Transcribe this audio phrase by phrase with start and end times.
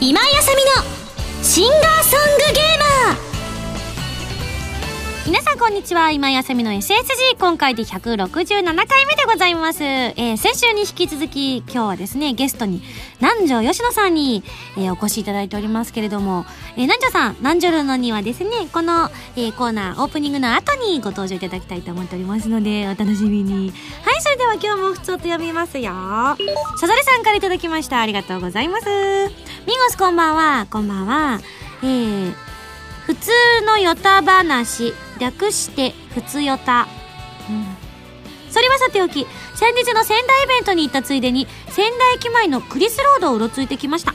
[0.00, 2.15] 今井あさみのシンガーソ
[5.26, 6.12] 皆さんこんにちは。
[6.12, 8.28] 今井あさみの SSG 今回で167
[8.86, 12.80] 回目でございます、えー、先週に引き続き今日はですねゲストに
[13.20, 14.44] 南條吉野さんに、
[14.78, 16.44] えー、お越しいただいておりますけれども、
[16.76, 18.50] えー、南條さん南條のにはですね。
[18.72, 23.72] この、えー、コーナーオープニングの後にご登場いただきたいと思っておりますのでお楽しみに。
[24.04, 25.90] はいそれでは今日も普通と読みますよ。
[25.90, 26.36] さ
[26.86, 28.00] ざれさんからいただきました。
[28.00, 28.86] ありがとうございます。
[28.86, 30.68] ミンゴスこんばんは。
[30.70, 31.40] こんばんは。
[31.82, 32.34] えー、
[33.06, 33.30] 普通
[33.64, 36.88] のヨタ話略してふつよた、
[37.48, 37.64] うん、
[38.50, 44.14] それはさておき先日の仙台イベントに行ったついでに仙台駅前のクリスロードをうろついてきました。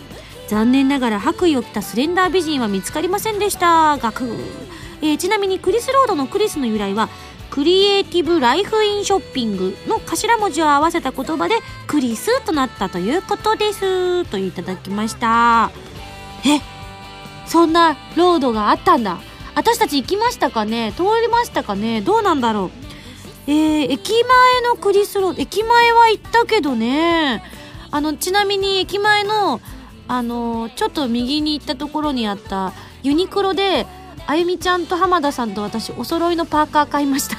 [0.50, 3.98] 残念ながら白衣を着たスレンダー美人は見つかりませんでした。
[3.98, 4.26] 学、
[5.02, 7.08] えー、ちなみにクリスロードのクリスの由来は
[7.50, 11.56] クリエイティブライフインショッピングの頭文字を合わせた言葉で
[11.88, 14.26] クリスとなったということです。
[14.26, 15.72] といただきました。
[16.46, 16.81] え
[17.52, 19.20] そんなロードがあったんだ。
[19.56, 20.94] 私たち行きましたかね？
[20.96, 22.00] 通りましたかね？
[22.00, 22.72] どうなんだろ
[23.48, 23.52] う？
[23.52, 27.44] えー、駅前のクリスロード駅前は行ったけどね。
[27.92, 29.60] あのちなみに駅前の
[30.08, 32.72] あのちょっと右に行ったところにあった
[33.04, 33.86] ユニクロで
[34.28, 37.36] あゆみちゃんと浜田さんと私お揃いのパーカー買いました。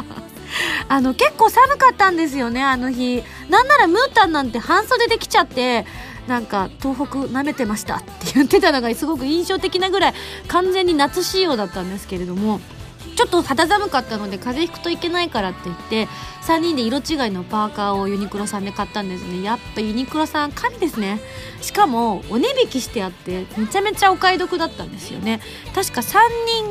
[0.88, 3.22] あの結構寒かったんですよねあの日。
[3.50, 5.84] なんならムータンなんて半袖で来ちゃって
[6.26, 10.14] なんか東北舐めてましたって言ってたのがすごく印象的なぐらい
[10.48, 12.60] 完全に夏仕様だったんですけれども
[13.16, 16.08] ちょっと肌寒かったので風邪ひくといけないからって言って
[16.42, 19.42] 3人で色違いのパーカーをユニクロさんで買ったんですね。
[19.42, 21.20] やっぱユニクロさん神ですね。
[21.60, 25.40] しかもお値引きしてあってめちゃめちゃお買い得だったんですよね。
[25.74, 26.18] 確か3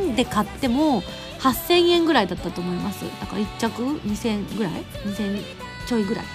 [0.06, 1.04] 人で買っても
[1.40, 3.04] 8000円ぐらいだったと思います。
[3.20, 4.74] だから1着2000ぐらい
[5.06, 5.44] ？2000
[5.88, 6.26] ちょいぐらい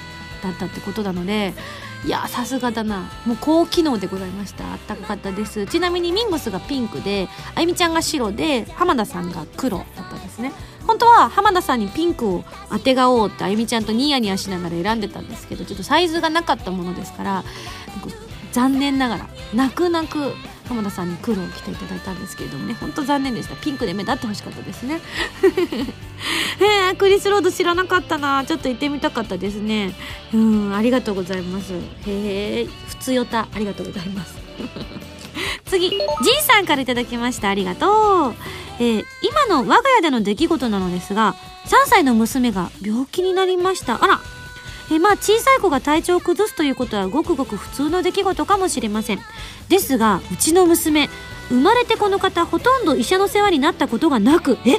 [0.42, 1.54] だったってことなので
[2.05, 3.10] いやさすがだな。
[3.24, 4.70] もう高機能でございました。
[4.72, 5.66] あったかかったです。
[5.66, 10.53] ちなみにミンゴスがピンクであゆみちゃんが白で浜田さんが黒だったんですね。
[10.87, 17.44] 本当は浜田さんにピンクをあてがおうってあゆみちゃんとニヤニヤしながら選んでたんですけどちょっとサイズがなかったものですから
[18.53, 20.34] 残念ながら泣く泣く
[20.69, 23.56] 浜田さんに黒を着ていただいたんですけれどもねほんと残念でした。
[23.56, 25.00] ピンクで目立ってほしかったですね。
[26.60, 28.44] えー、クリスロード知らなかったな。
[28.47, 29.94] ちょっと行ってみたかったですね。
[30.32, 31.74] うんありがとうございます。
[31.74, 34.34] へえ普通よたありがとうございます。
[35.66, 35.98] 次じい
[36.42, 37.48] さんから頂きました。
[37.48, 38.34] ありがとう、
[38.78, 41.34] えー、今の我が家での出来事なのですが
[41.66, 44.03] 3歳の娘が病気になりました。
[44.03, 44.20] あら
[44.91, 49.21] えまあ小さい子が体調を崩すということはごくごく普通の出来事かもしれません。
[49.69, 51.09] ですがうちの娘
[51.49, 54.77] 生まれてこの方ほとんど医者の世話になったことがなくえ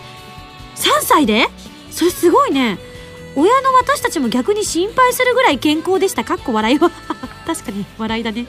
[0.75, 1.47] 3歳で？
[1.91, 2.77] それすごいね。
[3.37, 6.23] 親の私たちも逆に心配するぐらい健康でした。
[6.23, 6.89] かっこ笑いは。
[7.45, 8.47] 確かに笑いだね、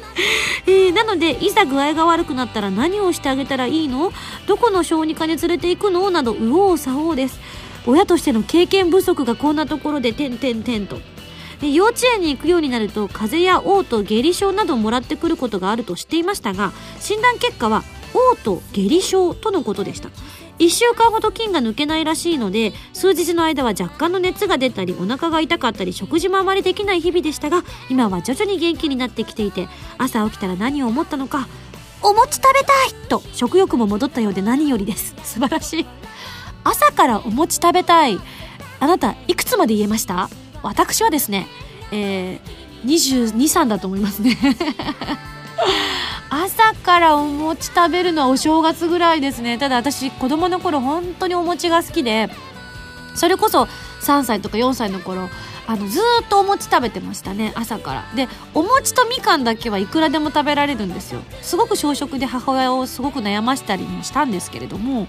[0.67, 4.13] えー、なのでいざ具合が悪くなったら何をしてあげたらいいの？
[4.47, 6.11] どこの小児科に連れて行くの？
[6.11, 7.39] など右往左往です。
[7.87, 10.99] 親としての経験不足がこんなところで点々点と。
[11.61, 20.11] で幼稚園に行くようになると風邪や嘔吐下痢症などもらってくることがあると知っていましたが診断結果は嘔吐下痢症とのことでした。
[20.59, 29.69] 1週間ほど菌が抜けないらしいので数日の間は若干の熱が出たりお腹が痛かったり食事もあまりできない日々でしたが今は徐々に元気になってきていて
[29.99, 31.47] 朝起きたら何を思ったのか
[32.03, 35.15] お餅食べたいと食欲も戻ったようで何よりです。
[35.25, 35.87] 素晴らしい。
[36.65, 38.19] 朝からお餅食べたい。
[38.81, 40.31] あなたいくつまで言えました？
[40.69, 41.47] 私はですね、
[41.93, 42.41] えー、
[42.85, 44.37] 22、3だと思いますね。
[46.29, 49.59] 朝からお餅食べるのはお正月ぐらいですね。
[49.59, 52.29] ただ私子供の頃本当にお餅が好きで
[53.15, 53.69] それこそ
[54.03, 55.29] 3歳とか4歳の頃
[55.67, 58.05] あのずっとお餅食べてましたね朝から。
[58.15, 61.21] でお餅とみかんだけはいくらでも食べられるんですよ。
[61.43, 65.07] すごく小食で母親をすごく悩ましたりもしたんですけれども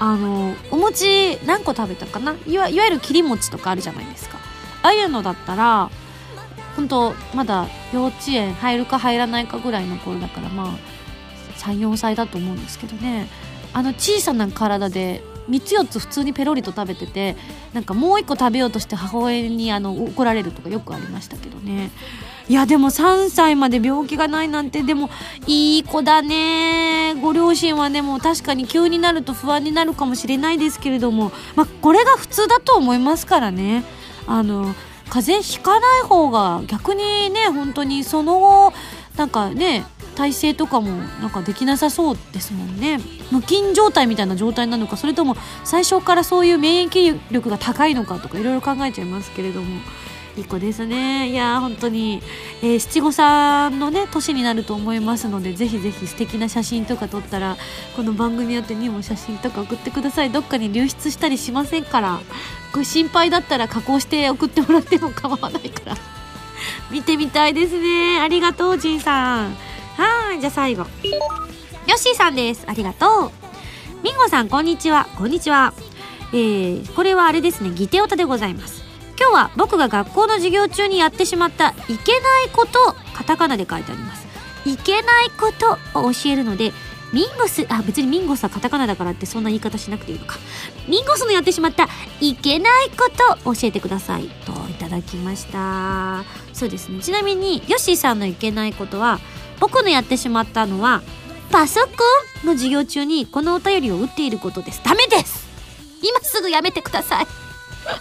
[0.00, 2.34] あのお餅何個食べたかな？
[2.46, 4.38] いわいわゆる切り餅とかあるじゃないですか。
[4.82, 5.90] ああいうのだったら
[6.76, 10.68] 本当まだ幼稚園入るか入らないかぐらいの頃だからまあ
[11.58, 13.28] 34歳だと思うんですけどね。
[13.72, 17.36] あの小さな体で3つ4つ普通にペロリと食べてて
[17.72, 21.90] なんかもう1個食べようとして母親にあの怒られるとかよくありましたけどね。
[22.48, 25.10] いやでも3歳まで病気がないなんてでも
[25.46, 27.14] いい子だね。
[27.20, 33.84] ご両親はでも確かに急になると不安になるかもしれないですけれどもまあこれが普通だと思いますからね。
[34.28, 34.74] あの
[35.08, 38.72] 風邪ひかない方が逆にね本当にその後
[39.16, 39.84] なんかね
[40.14, 40.90] 体勢とかも
[41.20, 42.98] なんかできなさそうですもんね。
[43.30, 49.80] 無菌状態みたいな状態なのかそれとも最初からそういう免疫力が高いのかとかいろいろ考えちゃいますけれども。
[50.36, 51.30] いい子ですね。
[51.30, 52.22] いや本当に、
[52.62, 57.56] えー、七五三のね年になると思いますのでぜひぜひ素敵な写真とか撮ったら
[57.96, 60.30] この番組宛てにも写真とか送ってください。
[60.30, 62.20] どっかに流出したりしませんから。
[62.72, 65.96] これ心配だったら加工して送ってもらっても構わないから。
[66.90, 68.20] 見てみたいですね。
[68.20, 69.56] ありがとうじいさん。
[69.96, 70.86] はいじゃあ最後。
[71.86, 72.64] ヨッシーさんです。
[72.66, 73.32] ありがとう。
[74.02, 75.06] みんごさんこんにちは。
[75.16, 75.72] こんにちは。
[76.32, 77.70] えー、これはあれですね。
[77.70, 78.84] ギテオタでございます。
[79.18, 84.28] 今日は僕が学校の授業中にやってしまったいけないことカタカナで書いてあります。
[84.64, 86.72] いけないことを教えるので
[87.12, 90.36] ミンゴスあ別にミンゴスはカタカナだからってそんな言い方しなくていいのか。
[90.88, 91.88] ミンゴスのやってしまった
[92.20, 93.10] いけないこ
[93.44, 94.28] と教えてください。
[94.44, 96.24] といただきました。
[96.52, 97.00] そうですね。
[97.00, 99.20] ちなみにヨッシーさんのいけないことは
[99.60, 101.02] 僕のやってしまったのは
[101.50, 101.88] パソコ
[102.44, 104.82] ンの授業中にこのお便りを打っていることです。
[104.84, 105.48] ダメです。
[106.02, 107.26] 今すぐやめてください。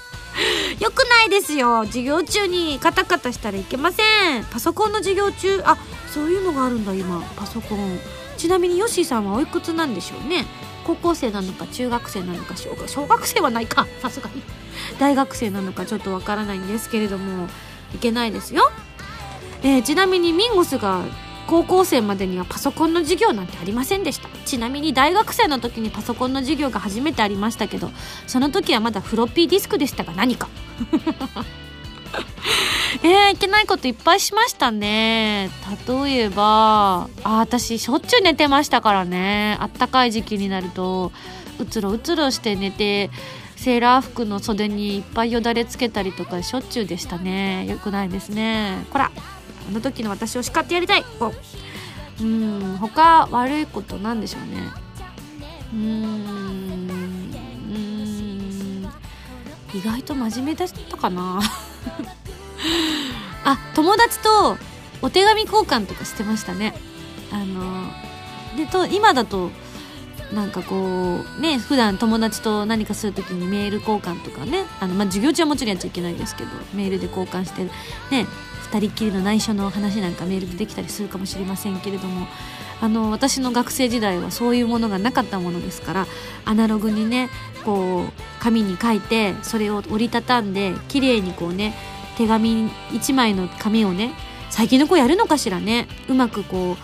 [0.83, 1.85] よくないですよ。
[1.85, 4.03] 授業中にカタカタしたらいけませ
[4.39, 4.43] ん。
[4.43, 5.77] パソコンの授業中あ
[6.13, 7.21] そういうのがあるんだ今。
[7.35, 7.99] パソコン。
[8.37, 10.45] ちなみにヨッシーさんはおいくつなんでしょうね？
[10.85, 13.85] 高校生なのか中学生なのか小学小学生はないか。
[14.01, 14.41] さすがに。
[14.99, 17.47] 大学生なのかちょっとわからないんですけれども
[17.95, 18.71] いけないですよ、
[19.63, 21.01] えー、ちなみにミンゴスが
[21.47, 24.29] 高校生までにはパソコンの授業なんてありませんでした。
[24.45, 27.91] ちなみに大学生の時にパソコンの授業が初めてありましたけど
[28.27, 30.47] その時はまだフロッピーディスクでしたが何か。
[33.03, 35.49] えー、いけないこといっぱいしましたね。
[35.87, 39.57] 例えばあ私しょっちゅう寝てましたからね。
[39.59, 41.11] あったかい時期になると
[41.59, 43.09] うつろうつろして寝て
[43.55, 47.65] セーラー服の袖にいっぱいよだれつけたりとかしょっちゅうでしたね。
[47.67, 48.85] よくないですね。
[48.91, 51.05] こらあの時の私を叱ってやりたい。
[52.21, 54.71] うん他悪いことなんでしょうね。
[55.73, 55.79] うー
[56.23, 56.27] ん。
[59.73, 61.39] 意外と真面目だったかな。
[63.43, 64.57] あ 友達と
[65.01, 66.73] お手紙交換とかしてましたね。
[67.31, 67.91] あの
[68.55, 69.51] でと今だと
[70.33, 74.65] なんかこうね普段友達と何かする時にメール交換とかね。
[74.79, 77.63] あの、まあ、授業中はもちろんやっちゃいけないですけどメールで交換して
[78.11, 78.27] ね
[78.71, 82.27] 2人っきりの内緒の話なんかメールでできたりするかもしれませんけれども。
[82.79, 86.07] あの私の学生時代はそういうものがなかったものですから
[86.45, 87.29] アナログにね
[87.65, 91.73] こう紙に書いてそれを折りたたんで綺麗にこうね
[92.17, 94.11] 手紙1枚の紙をね
[94.49, 96.77] 最近の子やるのかしらねうまくこ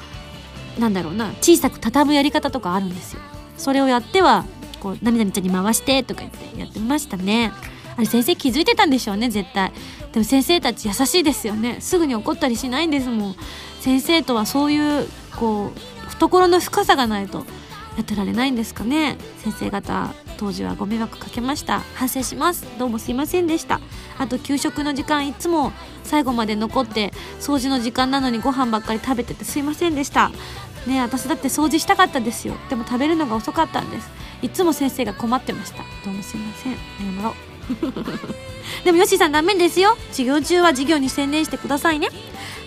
[0.77, 3.21] うなんだろうな小さく畳むやり方とかあるんですよ。
[3.57, 4.45] それをやっては
[4.79, 7.51] こう何々ちゃんに回してとか言ってやってましたね。
[7.95, 9.71] あれ先生気づいてたんでしょうね絶対。
[10.11, 11.77] でも先生たち優しいですよね。
[11.79, 13.35] すぐに怒ったりしないんですもん。
[13.81, 15.07] 先生とはそういう
[15.37, 17.45] こう懐の深さがないと
[17.95, 19.17] やってられないんですかね。
[19.37, 21.81] 先生方当時はご迷惑かけました。
[21.95, 22.65] 反省します。
[22.79, 23.79] どうもすいませんでした。
[24.17, 25.71] あと給食の時間いつも
[26.03, 30.31] 最後まで残って掃除の時間なのにご飯ばっかり食べててすいませんでした。
[30.87, 32.55] ね私だって掃除したかったですよ。
[32.69, 34.09] でも食べるのが遅かったんです。
[34.41, 35.83] いつも先生が困ってました。
[36.03, 36.73] どうもすいません。
[36.73, 37.33] 謝ろう。
[38.83, 39.97] でもヨッシーさんダメですよ。
[40.09, 42.09] 授業中は授業に専念してくださいね。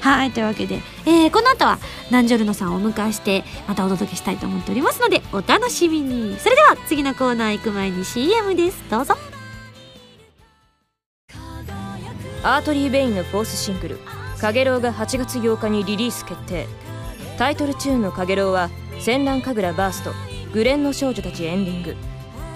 [0.01, 1.79] はいというわけで、えー、この後は
[2.11, 6.39] ナンジョルノさんをお迎えしてまたお届けしたいと思っておりますのでお楽しみに。
[6.39, 8.83] それでは次のコーナー行く前に CM です。
[8.91, 9.17] どうぞ。
[12.43, 13.99] アートリー・ベインのフォースシングル
[14.41, 16.69] 「かげろう」が8月8日にリリース決定。
[17.39, 20.13] タイトルチューンの「かげろう」は「戦乱神楽バースト」
[20.55, 21.97] 「グレンの少女たちエンディング」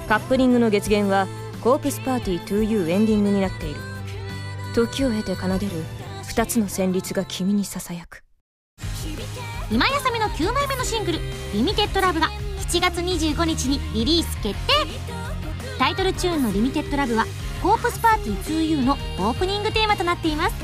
[0.09, 1.27] カップリングの月限は
[1.61, 3.81] コープスパーティー 2U エンディングになっている。
[4.75, 5.73] 時を経て奏でる
[6.31, 8.23] 2つの旋律が君にささやく。
[9.69, 11.19] 今やさみの9枚目のシングル
[11.53, 12.29] 「リミテッドラブが
[12.69, 14.73] 7月25日にリリース決定。
[15.79, 17.27] タイトルチューンの「リミテッドラブは
[17.61, 20.55] コープスパーティー 2U のオープニングテーマとなっています。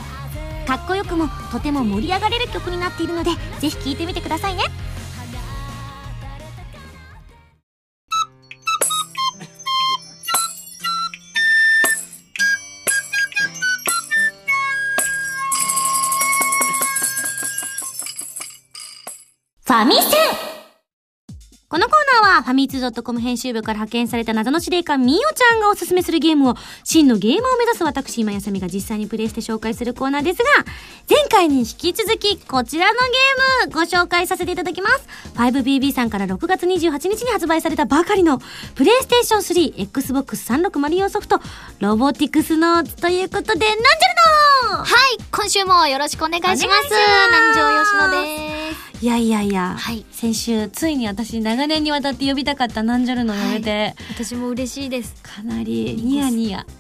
[0.66, 3.30] かっこよくもとても盛り上がれる曲になっているので
[3.60, 4.64] ぜひ聴いてみてくださいね。
[19.76, 20.56] ァミセン。
[21.68, 26.54] このコーナーはファミツー .com 編集部から派遣された謎の司令官みおちゃんがおすすめするゲームを
[26.84, 30.44] 真のゲームを目指す私今やさみが実際にプレイして紹介するコーナーですが
[31.10, 35.08] 前回に引き続きこちらのゲームご紹介させていただきます。
[35.34, 38.38] 5BB さんから6月28日に発売されたばかりの
[38.76, 39.40] プレイステーション
[39.90, 41.40] 3XBOX360 用ソフト
[41.80, 43.76] ロボティクスノーツということでなんじゃる
[44.70, 46.60] のはい今週もよろしくお願いします。
[46.62, 50.06] 南條吉野ですいやいやいや、はい。
[50.10, 55.14] 先週ついに私長年にわたって呼びたかったナンジャルの呼べて、私も嬉しいです。
[55.22, 56.64] かなりニヤニヤ。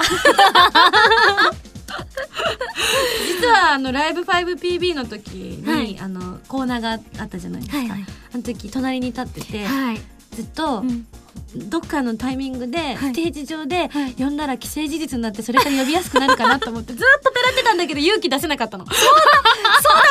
[3.26, 5.98] 実はあのライブ 5PB の時に、はい。
[6.00, 8.04] あのコーナーがあったじゃないですか、はいはい。
[8.34, 10.00] あの時隣に立ってて、はい。
[10.30, 11.06] ずっと、うん。
[11.68, 12.96] どっかのタイミングで、はい。
[12.96, 14.12] ステージ上で、はい。
[14.12, 18.86] 呼んだら既成事実になってそれから呼びやすくなるかなと思ってずっとペラってたんだけど勇気出せなかったの。
[18.86, 19.45] そうだ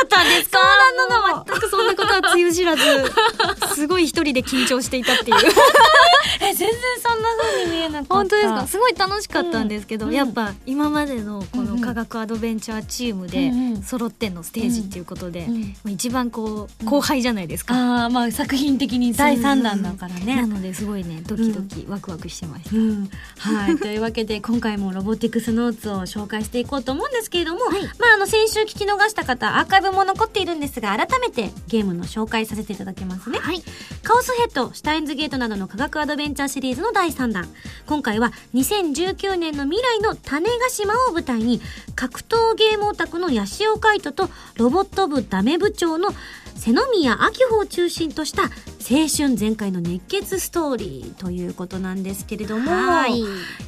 [0.03, 0.59] ったんですか？
[0.59, 1.45] そうなの。
[1.45, 2.83] 全くそんなことはつゆ知らず
[3.75, 5.37] すごい一人で緊張していたっていう。
[6.41, 6.69] え全然
[7.01, 8.13] そんな風に見えなかった。
[8.15, 8.67] 本当ですか？
[8.67, 10.13] すごい楽しかったんですけど、うん。
[10.13, 13.83] やっぱ今までのこうんうんの科学アドベンチャーチームでうんうん。
[13.83, 15.47] 揃ってのステージっていうことで、
[15.87, 20.35] 一番こう後輩じゃないですか、ああまあ作品的に第3弾だからね。
[20.35, 23.77] なのですごいねドキドキワクワクしてました、うん、はい。
[23.79, 27.83] というわけで、今回もロボティクスノーツを紹介していこうと思うんですけれども、はい。
[27.83, 33.39] まあ、あの、先週聞き逃した方、アーカイブも残っているんですが、改めてゲームの紹介させていただきますね。
[33.39, 33.63] はい。
[34.03, 37.47] カオスヘッド、シュタインズゲートなどの科学アドベンチャーシリーズの第3弾。
[37.85, 41.61] 今回は2019年の未来の種子島を舞台に、
[41.95, 46.09] 格闘ゲームオタクの八潮海斗とロボット部ダメ部長の
[46.55, 53.19] 瀬宮明穂を中心とした青春全開の熱血ストーリーということなんですけれども、はい。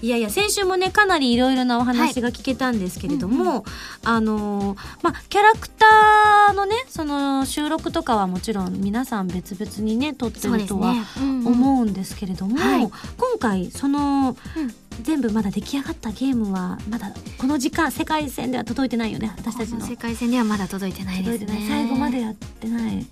[0.02, 3.66] いやいや、先週もね、かなりいろいろなお話が聞けたんですけれども、
[4.04, 11.48] あのーまあ、キャラクターのね、その収録とかはもちろん皆さん別々にね、撮ってるとはね、うんうん。
[11.48, 12.90] 思うんですけれども、はい。
[13.18, 14.76] 今回、その、うん。
[15.02, 19.86] 全部まだ出来上がったゲームは、まだこの時間、世界線では届いてないよね、私たちの。
[19.86, 21.66] 世界線ではまだ届いてないですね。
[21.68, 23.04] 最後までやってないよね。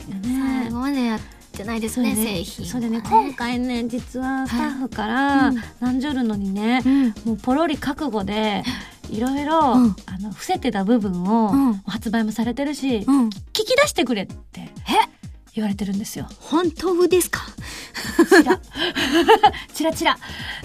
[0.64, 1.20] 最後までやっ
[1.52, 5.64] てないですね製品はそうでね、今回ね、実はスタッフから、うん。
[5.80, 7.06] ナンジョルノにね、うん。
[7.26, 8.64] もうポロリ覚悟で、
[9.10, 9.96] いろいろ、うん。
[10.08, 11.74] あの、伏せてた部分を、うん。
[11.86, 13.28] 発売もされてるし、うん。
[13.28, 14.70] 聞き出してくれって
[15.54, 16.28] 言われてるんですよ。
[16.42, 17.42] 本当ですか？
[18.30, 18.60] チラ。
[19.74, 20.18] チラチラ。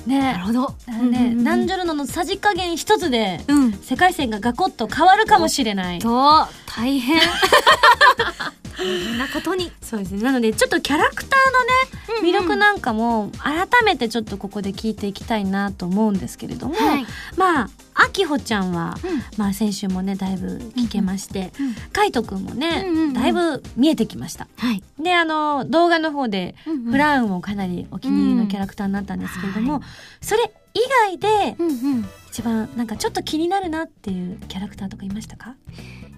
[0.06, 0.20] ね。
[0.20, 0.74] なるほど。
[0.88, 3.72] ね、ナンジョョルノのさじ加減一つで、うん。
[3.72, 6.00] 世界線がガコッと変わるかもしれない。
[6.00, 7.20] と大変
[8.80, 9.70] 大変なことに。
[9.82, 10.22] そうですね。
[10.22, 17.06] なので、ちょっとキャラクターのね、魅力なんかも、改めてちょっとここで聞いていきたいなと思うんですけれども、はい。
[17.36, 19.22] まあ、あきほちゃんは、うん。
[19.36, 23.12] まあ先週もね、だいぶ聞けまして、うんかいとくんもね、うんうんうん。
[23.12, 24.48] だいぶ見えてきました。
[24.56, 24.82] はい。
[24.98, 26.92] で、あの、動画の方で、うんうん。
[26.92, 29.82] フラウンもかなりお気に入りのキャラクターになったんですけれども、うん
[30.22, 32.08] それ以外で、うんうん。
[32.30, 35.56] 一番なんかちょっと気になるなっていうキャラクターとかいましたか、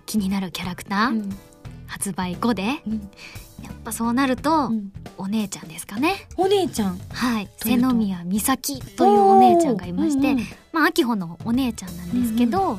[0.04, 1.36] 気になるキャラクター、うん
[1.92, 2.96] 発売後でやうん。
[2.96, 3.00] っ
[3.84, 4.92] ぱそうなると、うん。
[5.18, 6.26] お姉ちゃんですかね。
[6.36, 6.98] お姉ちゃん。
[7.10, 7.48] はい。
[7.58, 12.78] 瀬宮美咲というお姉ちゃんがいまして、うんうんまあ秋穂のお姉ちゃんなんですけど、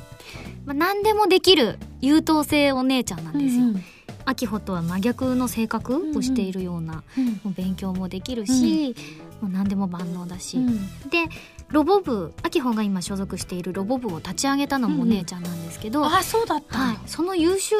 [0.65, 3.83] まあ、何でもできる優等生お姉ちゃんなんですよ、うん
[4.25, 8.95] 秋穂とは真逆の性格をしているような、うんもう勉強もできるし、
[9.41, 10.77] もう何でも万能だし、うん。
[11.09, 11.25] で
[11.69, 17.75] ロボ部秋穂が今所属しているロボ部を立ち上げたのもお姉ちゃんなんですけど、あそうだった、はい、その優秀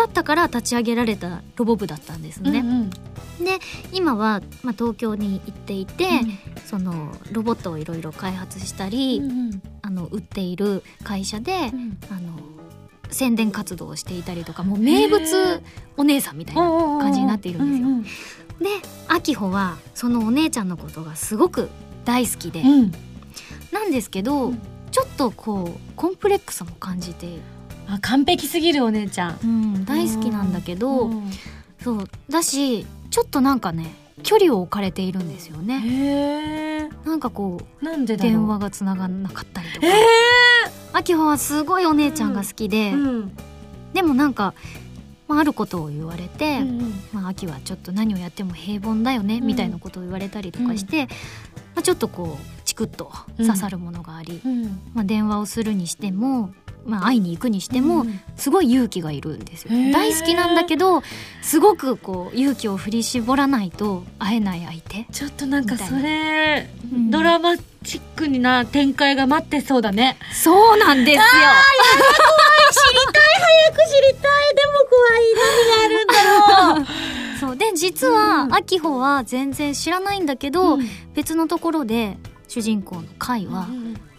[0.00, 2.60] だったから立ち上げられたロボ部だったんですね。
[2.60, 2.90] うんうん。
[2.90, 3.58] で
[3.92, 6.38] 今は、まあ、東京に行っていて、うん。
[6.64, 11.98] そのロボットをいろいろ開発したり、うんあの売っている会社で、うん。
[12.10, 12.38] あの
[13.10, 15.62] 宣伝活動をしていたりとかもう名物
[15.96, 17.88] お姉さんみたいな感じになっているんですよ。
[17.88, 18.02] うん
[18.60, 18.68] で
[19.08, 21.70] 秋穂はそのお姉ちゃんのことがすごく
[22.04, 22.92] 大好きで、うんうん。
[23.72, 24.58] なんですけど、うん。
[24.90, 27.38] ちょっとこうコンプレックスも感じて、
[27.94, 29.38] あ完璧すぎるお姉ちゃん。
[29.42, 31.30] うん、大好きなんだけど、うん
[31.82, 36.90] そうだしちょっとなんかね距離を置かれているんですよね。
[37.04, 39.86] なんかこうなんで電話がつながんなかったりとか。
[39.86, 39.90] え
[40.92, 43.32] 秋穂はすごいお姉ちゃんが好きで、えうん。
[43.94, 44.54] でもなんか、
[45.28, 49.46] まあ、あることを言われて、うんまあ、秋はちょっと何をやっても平凡だよね、うん。
[49.46, 51.06] みたいなことを言われたりとかして、
[51.74, 54.80] まあ、ちょっとこうチクッと刺さるものがあり、うん。
[54.92, 56.52] まあ、電話をするにしても、
[56.84, 58.20] まあ、会いに行くにしても、うん。
[58.36, 59.72] すごい勇気がいるんですよ。
[59.72, 59.92] へー。
[59.92, 61.02] 大好きなんだけど
[61.42, 65.06] すごくこう勇気を振り絞らないと会えない相手。
[65.12, 67.10] ちょっとなんかそれ、うん。
[67.10, 70.16] ドラマチックにな展開が待ってそうだね。
[70.32, 71.22] そうなんですよ。
[71.22, 71.26] 知
[72.94, 74.54] りたい早く知りたい。
[74.54, 76.86] でも怖い何があるんだろう。
[77.40, 77.56] そう。
[77.56, 78.54] で実は、うん。
[78.54, 80.88] 秋穂は全然知らないんだけど、うん。
[81.14, 82.18] 別のところで
[82.48, 83.68] 主人公の海は、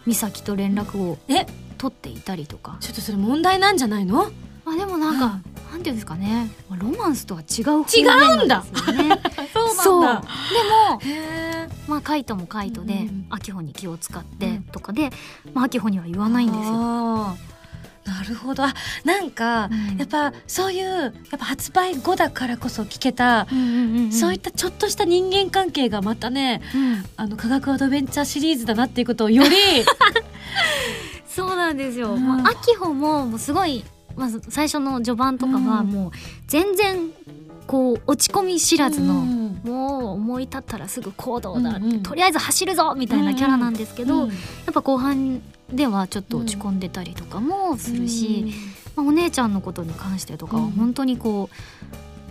[0.06, 1.46] 美咲と連絡をえ？
[1.82, 4.30] 取っていたりとか、ちょっとそれ問題なんじゃないの？
[4.64, 5.40] まあ、でもなんか、
[5.72, 6.48] なんていうんですかね。
[6.70, 8.02] まあロマンスとは違う方違
[8.42, 8.46] うんだ。
[8.46, 9.20] 面なんですよね。
[9.52, 9.82] そうなんだ。
[9.82, 10.02] そう。
[10.02, 15.10] でもへえまあカイトもカイトで、うん秋穂に気を使ってうんとかで、
[15.54, 16.72] まあ、秋穂には言わないんですよ。
[16.72, 17.34] あ
[18.04, 18.62] なるほど。
[18.62, 18.74] あ
[19.04, 19.96] なんか、うん。
[19.98, 24.12] やっぱそういうやっぱ発売後だからこそ聞けた、うんうんうんうん。
[24.12, 27.04] そういったちょっとした人間関係がまたねうん。
[27.16, 29.50] あの科学アドベンチャーシリーズだなっていうことをより
[31.34, 32.14] そうなんですよ。
[32.14, 32.22] うん。
[32.22, 33.84] もう秋穂ももうすごい
[34.16, 35.86] まず最初の序盤とかはうん。
[35.88, 36.10] もう
[36.46, 37.10] 全然
[37.66, 39.60] こう落ち込み知らずの、うん。
[39.64, 42.02] もう思い立ったらすぐ行動だって、うんうん。
[42.02, 44.28] とりあえず走るぞみたいなキャラなんですけど、うん。
[44.28, 44.34] や
[44.70, 45.40] っぱ後半
[45.72, 48.52] ではちょっと落ち込んでたりとかもするし、
[48.94, 50.70] まあ、お姉ちゃんのことに関してとかはうん。
[50.72, 51.56] 本当にこう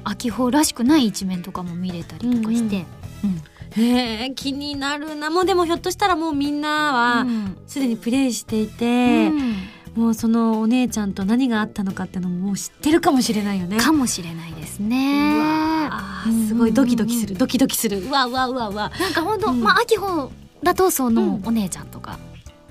[0.03, 2.85] 秋穂らしくない一面とかも見れたりとかして、
[3.23, 3.41] うん
[3.75, 5.29] へえ気になるな。
[5.29, 7.57] もうでもひょっとしたらもうみんなはうん。
[7.67, 9.55] すでにプレイしていて、うん。
[9.95, 13.77] もうそのお姉ちゃんと何があったのかっていうのももう知ってるかもしれないよね。
[13.77, 15.39] かもしれないですうね。
[15.39, 17.99] わあーすごいドキドキするドキドキする。
[17.99, 19.61] うわうわうわうわなんか本当、うん。
[19.61, 20.31] まあ秋穂
[20.63, 21.47] だとそのうん。
[21.47, 22.19] お姉ちゃんとか。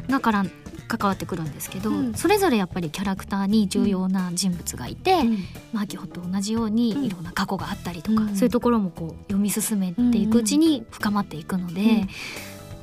[0.08, 0.44] がから
[0.90, 2.14] 関わってくるんですけど、うん。
[2.14, 5.38] それぞれやっぱりキャラクターに重要な人物がいて、うん。
[5.72, 7.04] まあ秋穂と同じようにうん。
[7.04, 8.36] いろんな過去があったりとか、うん。
[8.36, 11.98] そういうところもこう読み進めていくうちに深まっていくので、うん。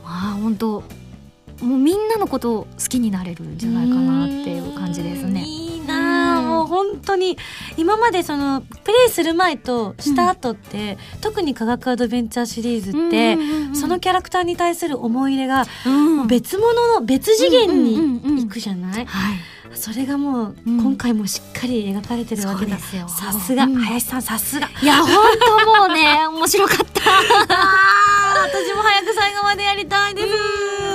[0.04, 0.84] まあ本当
[1.62, 5.44] もうみんなのことを好きになれるんじゃないかなっていう感じですね。
[6.42, 7.38] もう本当に
[7.78, 13.38] 今までそのプレイする前とした後って、特に科学アドベンチャーシリーズって、
[13.76, 15.90] そのキャラクターに対する思い入れがう
[16.24, 16.28] ん。
[16.28, 18.40] 別物の別次元うんうんうんにうん。
[18.44, 19.38] 行くじゃない、はい。
[19.74, 20.82] それがもううん。
[20.82, 23.08] 今回もしっかり描かれてるわけだ、そうですよ。
[23.08, 23.76] さすが、うん。
[23.76, 24.70] 林さんさすが。
[24.82, 25.10] いや本
[25.40, 27.02] 当もうね面白かった。
[28.48, 30.87] 私も早く最後までやりたいです。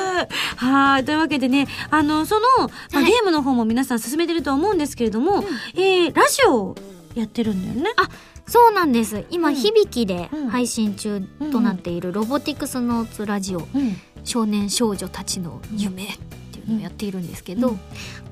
[0.57, 1.05] はい。
[1.05, 2.65] というわけでね、あの、その、ま
[2.95, 3.05] あはい。
[3.07, 6.77] ゲームの方も皆さん進めてると思うんですけれども、えー、ラジオを
[7.15, 7.91] やってるんだよね？
[7.97, 8.09] あ
[8.47, 9.25] そうなんです。
[9.31, 9.55] 今、うん。
[9.55, 10.49] 響きでうん。
[10.49, 11.21] 配信中
[11.53, 13.97] となっているロボティクスノーツラジオうん。
[14.25, 16.07] 少年少女たちの夢っ
[16.53, 17.75] ていうのをやっているんですけど、うん。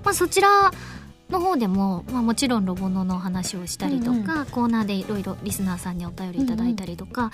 [0.05, 0.71] まあ、そちら
[1.31, 7.31] の方でも、まあ、もちろんロボノの話をしたりとか、うんコーナーでいろいろリスナーさんにお便りいただいたりとか、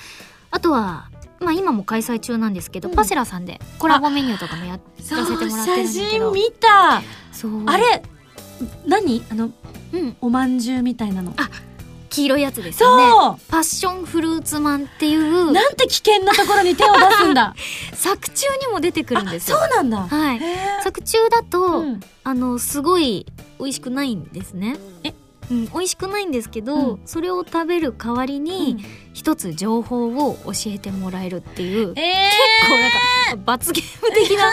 [0.50, 1.10] あとは、
[1.40, 2.94] まあ、今も開催中なんですけど、うん。
[2.94, 6.32] パセラさんでコラボメニューとかもやらせてもらってるんだ写けど。
[6.32, 7.02] 真見た。
[7.32, 7.62] そう。
[7.66, 8.02] あれ
[8.86, 9.22] 何？
[9.30, 9.50] あの、
[9.92, 11.34] うん、おまんじゅうみたいなの。
[11.36, 11.48] あ
[12.08, 13.10] 黄色いやつですよね。
[13.10, 15.48] そパッションフルーツマンっていう。
[15.48, 17.54] うなんて危険なところに手を出すんだ。
[17.92, 20.06] 作中にも出てくるんですそうなんだ。
[20.08, 20.40] はい。
[20.82, 22.00] 作中だと、うん。
[22.24, 23.26] あのすごい
[23.58, 24.78] 美味しくないんですね。
[25.04, 25.12] え
[25.50, 27.00] うん、美味しくないんですけど、うん。
[27.06, 28.78] それを食べる代わりに
[29.12, 32.96] 一つ情報を教えてもらえるっていう、結えー、構なんか
[33.44, 34.44] 罰ゲーム的な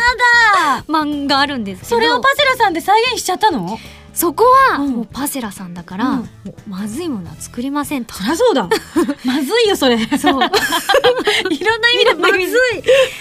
[0.77, 0.83] だ。
[0.87, 1.89] 漫画あるんですけど。
[1.95, 3.77] それをパセラさんで再現しちゃったの？
[4.13, 4.91] そこはうん。
[4.93, 6.29] もうパセラさんだから、うん。
[6.67, 8.13] まずいものは作りませんと。
[8.13, 8.69] そりゃそうだ。
[9.25, 9.95] まずいよ、それ。
[9.95, 10.33] いそう。
[10.33, 12.43] ろんな意味でまずい。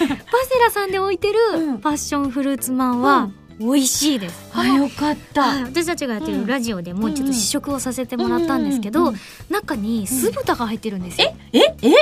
[0.01, 0.05] パ
[0.47, 1.79] セラさんで置いてるうん。
[1.79, 5.41] パッションフルーツマンは美味しいです、あ、よかった。
[5.41, 5.63] はい。
[5.63, 11.93] 私たちがやってるラジオでもちょっと試食をさせてもらったんですけど、うんうんうん中に酢豚が入ってるんですよ、え、え、え、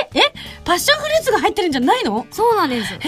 [0.64, 2.26] パッションフルーツが入ってるんじゃないの？
[2.30, 2.98] そうなんです。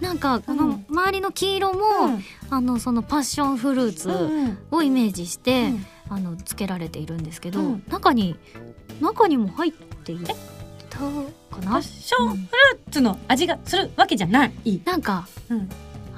[0.00, 0.86] なんかこうのん。
[0.88, 1.80] 周りの黄色も、
[2.50, 5.86] あのそのパッションフルーツうんをイメージして、うん。
[6.10, 7.82] あのつけられているんですけど、うん。
[7.88, 8.36] 中に
[9.00, 10.34] 中にも入っていたか
[11.50, 14.52] パなッションフルーツの味がするわけじゃない。
[14.84, 15.68] なんかうん。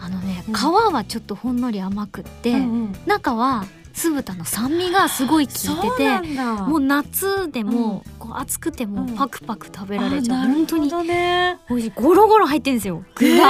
[0.01, 0.55] あのねうん。
[0.55, 9.15] 皮はちょっとほんのり甘くって、うん中は酢豚の酸味がすごい効いててもう夏でも、こう暑くてもうん。
[9.15, 10.89] パクパク食べられちゃう、あ本当に。
[10.91, 11.93] 美味しい。
[11.95, 13.05] ゴロゴロ入ってるんですよ。
[13.17, 13.43] 具えー、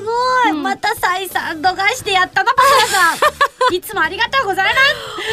[0.00, 0.62] ごい、うん。
[0.62, 3.14] また採算度外してやったな、パセラさ
[3.70, 3.74] ん。
[3.74, 4.74] いつもありがとうござい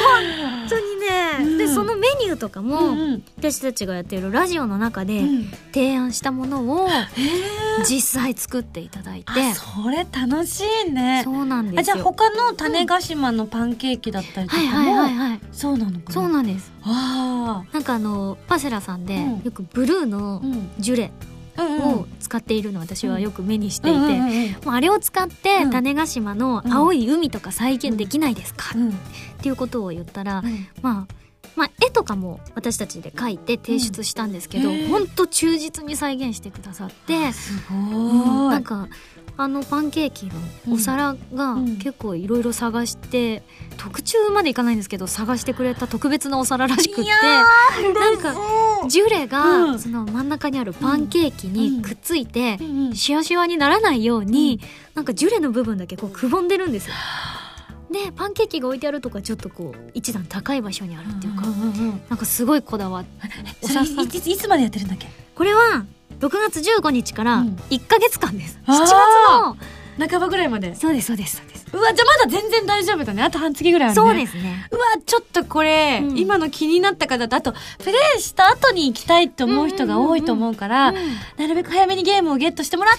[0.03, 1.57] 本当にね、うん。
[1.57, 3.23] でそのメニューとかも、うんうん。
[3.37, 5.51] 私たちがやってるラジオの中でうん。
[5.73, 7.85] 提案したものをえー。
[7.85, 11.21] 実際作っていただいて、あ、それ楽しいね。
[11.23, 11.79] そうなんですよ。
[11.79, 15.39] あじゃあ他の種子島のパンケーキだったりとかはいも、はいはいはい。
[15.51, 16.13] そうなのかな？
[16.13, 16.71] そうなんです。
[16.83, 19.41] あなんかあのパセラさんでうん。
[19.43, 20.41] よくブルーの
[20.79, 23.97] ジュレうんを使っているのを私はよく目にしていて、
[24.65, 25.71] もうあれを使ってうん。
[25.71, 28.89] 種子島の青い海とか再現できないですか、うん。
[28.89, 28.93] っ
[29.41, 30.67] ていうことを言ったら、うん。
[30.81, 31.13] まあ
[31.55, 35.07] まあ、絵とかも私たちで描いて提出したんですけど、うん。
[35.07, 38.87] と忠実に再現してくださってあ、すごうんい、なんか
[39.35, 40.33] あのパンケーキの
[40.73, 41.77] お皿がうん。
[41.77, 43.43] 結構いろいろ探して、
[43.77, 48.35] 特注までいかないんですけど探してくれた特別なお皿らしくってなんか
[48.87, 49.79] ジュレがうん。
[49.79, 52.95] その真ん中にあるパンケーキにくっついてうんうん。
[52.95, 54.61] シワシワにならないように
[54.95, 56.95] なんかジュレの部分だけこうくぼんでるんですよ。
[57.91, 63.03] でパンケーキが置いてあるとかちょっとこう一段高い場所にあるっていうか、んんうんなんかすごいこだわっ
[64.07, 65.07] ていいつまでやってるんだっけ？
[65.35, 65.85] これは
[66.19, 67.47] 6月15日からうん。
[67.69, 68.75] 1ヶ月間です、あー。
[68.75, 70.75] 7月の半ばぐらいまで。
[70.75, 71.65] そうですそうですそうです。
[71.73, 73.21] うわじゃあまだ全然大丈夫だね。
[73.23, 74.07] あと半月ぐらいあるね。
[74.09, 74.67] そうですね。
[74.71, 76.17] うわちょっとこれ、うん。
[76.17, 80.99] 今の気になった方とあとプレイした後に行きたいって思う人が多いと思うから、な
[81.47, 82.95] るべく早めにゲームをゲットしてもらっ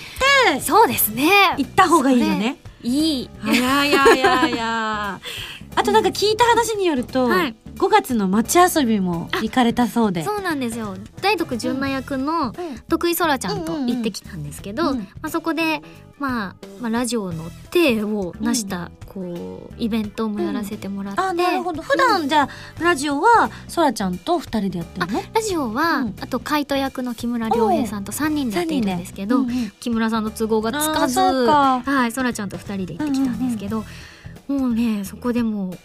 [0.54, 1.30] てそうですね。
[1.58, 3.30] 行った方がいいよねいい。
[3.44, 4.52] いやいやいやい。
[4.56, 5.20] や
[5.76, 7.54] あとなんか聞いた話によると、はい。
[7.76, 10.22] 5月の街遊びも行かれたそうで。
[10.22, 10.96] そうなんですよ。
[11.22, 12.52] 大徳純奈役の
[12.88, 14.98] 徳井空ちゃんと行ってきたんですけど、うん。
[14.98, 15.80] まあ、そこで、
[16.18, 21.80] まあ、まあラジオの体を成した、こうイベントもやらせてもらって、あなるほど。
[21.80, 22.48] 普段じゃあ
[22.82, 26.14] ラジオはそらちゃんと2人でやってるのラジオは、うん。
[26.20, 29.70] あとカイト役の木村良平さんと3人でやっているんですけど、うんうん。
[29.80, 33.84] 木村さんの都合がつかずはいそらちゃんと2人で行ってきたんですけど、
[34.50, 35.78] もうねそこでもう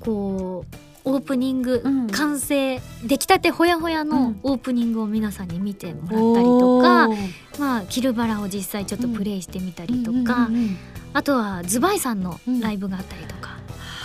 [0.00, 2.06] こうオープニング、うん。
[2.06, 4.40] 完成出来たてほやほやうのん。
[4.42, 7.60] オープニングを皆さんに見てもらったりとか、おー。
[7.60, 10.76] まあキルバラを実際ちょっとプレイしてみたりとか、うんうんうん
[11.16, 13.56] あとはズバイさんのライブがあったりとか、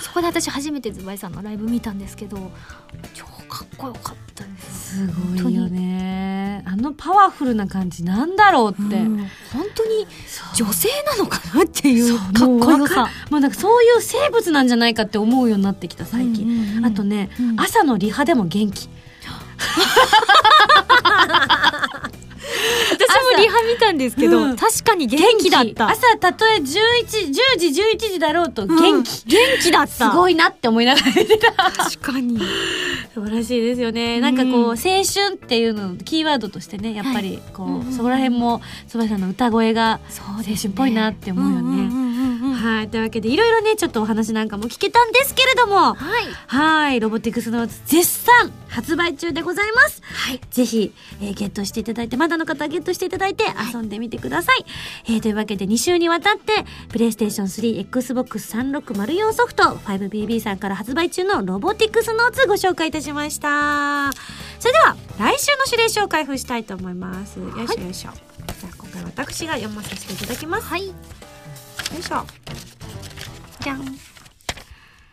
[0.03, 2.51] そこで私初めてズバイさんのライブ見たんですけど
[3.15, 4.79] 超かっこよかったです。
[4.99, 6.63] すごいよね。
[6.65, 9.17] あのパワフルな感じなんだろうって、うん。
[9.51, 10.07] 本当に
[10.55, 13.09] 女性なのかなっていうかっこよさ。
[13.29, 16.85] もうなんかそういう生物なんじゃないかって思うようになってきた最近、うんうんうん。
[16.85, 17.59] あとね、うん。
[17.59, 18.89] 朝のリハでも元気
[22.91, 24.55] 私もリハ見たんですけど、うん。
[24.55, 25.89] 確かに元気だった。
[25.89, 30.11] 朝たとえ11 10時11時だろうと元気、元気だった。
[30.11, 31.51] すごいなって思いながら見てた。
[31.71, 32.39] 確かに。
[33.13, 34.19] 素晴らしいですよね。
[34.19, 37.93] なんかこう、青春っていうのキーワードとしてね、やっぱりこう、うんうんうん。
[37.93, 42.09] そこら辺も、そばさんの歌声がそ青春っぽいなって思うよね。
[42.59, 42.89] はい。
[42.89, 46.25] というわけで、いろいろね、ちょっとお話なんかも聞けたんですけれども、はい。
[46.47, 46.99] はい。
[46.99, 50.01] ロボティクスノーツ絶賛発売中でございます。
[50.03, 50.41] はい。
[50.51, 54.65] ぜひ、えーゲットしていただいて、まだの方はゲットしていただいて遊んでみてください。
[55.05, 64.11] えーというわけで2週にわたって、プレイステーション3、Xbox 360ソフト、5BB さんから発売中のロボティクスノーツご紹介いたしました。
[64.59, 67.39] それでは、来週の指令書を開封したいと思います。
[67.39, 68.11] よいしょよいしょ。
[68.59, 70.67] じゃあ、今回私が読まさせていただきます。
[70.67, 70.93] はい。
[71.93, 72.25] よいしょ。
[73.61, 73.81] じゃん。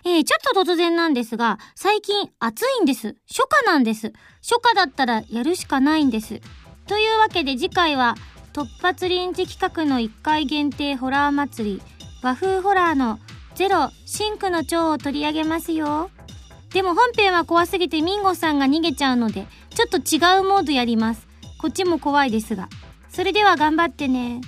[0.05, 3.17] えー、ちょっと突然なんですが、最近暑いんです。
[3.29, 4.12] 初夏なんです。
[4.41, 6.41] 初夏だったらやるしかないんです。
[6.87, 8.15] というわけで次回は、
[8.53, 11.83] 突発臨時企画の1回限定ホラー祭り、
[12.23, 13.19] 和風ホラーの
[13.55, 16.11] ゼロ、シンクの蝶を取り上げますよ。
[16.73, 21.27] でも本編は怖すぎてミンゴさんが逃げちゃうので、ちょっと違うモードやります。
[21.59, 22.69] こっちも怖いですが。
[23.09, 24.41] それでは頑張ってね。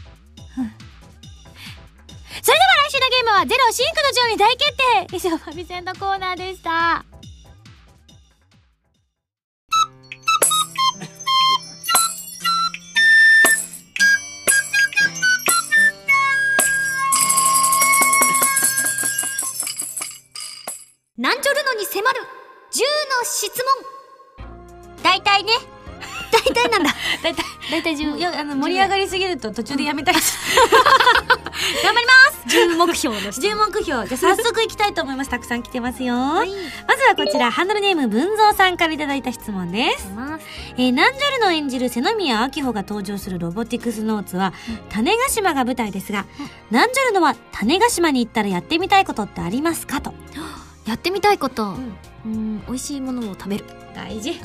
[2.43, 7.05] それでは来週のゲームはゼロシンクの蝶に大決定以上ファミセンのコーナーでした。
[21.19, 22.29] なんちょるのに迫る10の
[23.25, 23.85] 質問
[25.03, 25.78] 大体ね。
[26.31, 26.95] 大体なんだ。
[27.23, 27.45] 大体。
[27.71, 28.17] 大体10。
[28.19, 30.33] いや、あの、盛り上がりすぎると途中でやめたりし
[31.85, 32.13] 頑張りま
[32.49, 33.69] す10目標の質10問。
[33.71, 34.07] 目標。
[34.07, 35.31] じゃあ早速いきたいと思います。
[35.31, 36.15] たくさん来てますよ。
[36.15, 36.49] はい。
[36.87, 40.09] まずはこちら、ハンドルネーム文蔵さんからいただいた質問です。
[40.77, 44.53] えー、ナンジョルの演じる瀬宮明穂が登場するロボティクスノーツは、
[44.89, 46.25] 種子島が舞台ですが、
[46.71, 50.15] ナンジョルのは種子島に行ったらやってみたいことってありますかと。
[50.89, 51.73] やってみたいこと。
[51.73, 53.65] んうん、美味しいものを食べる。
[53.95, 54.41] 大事。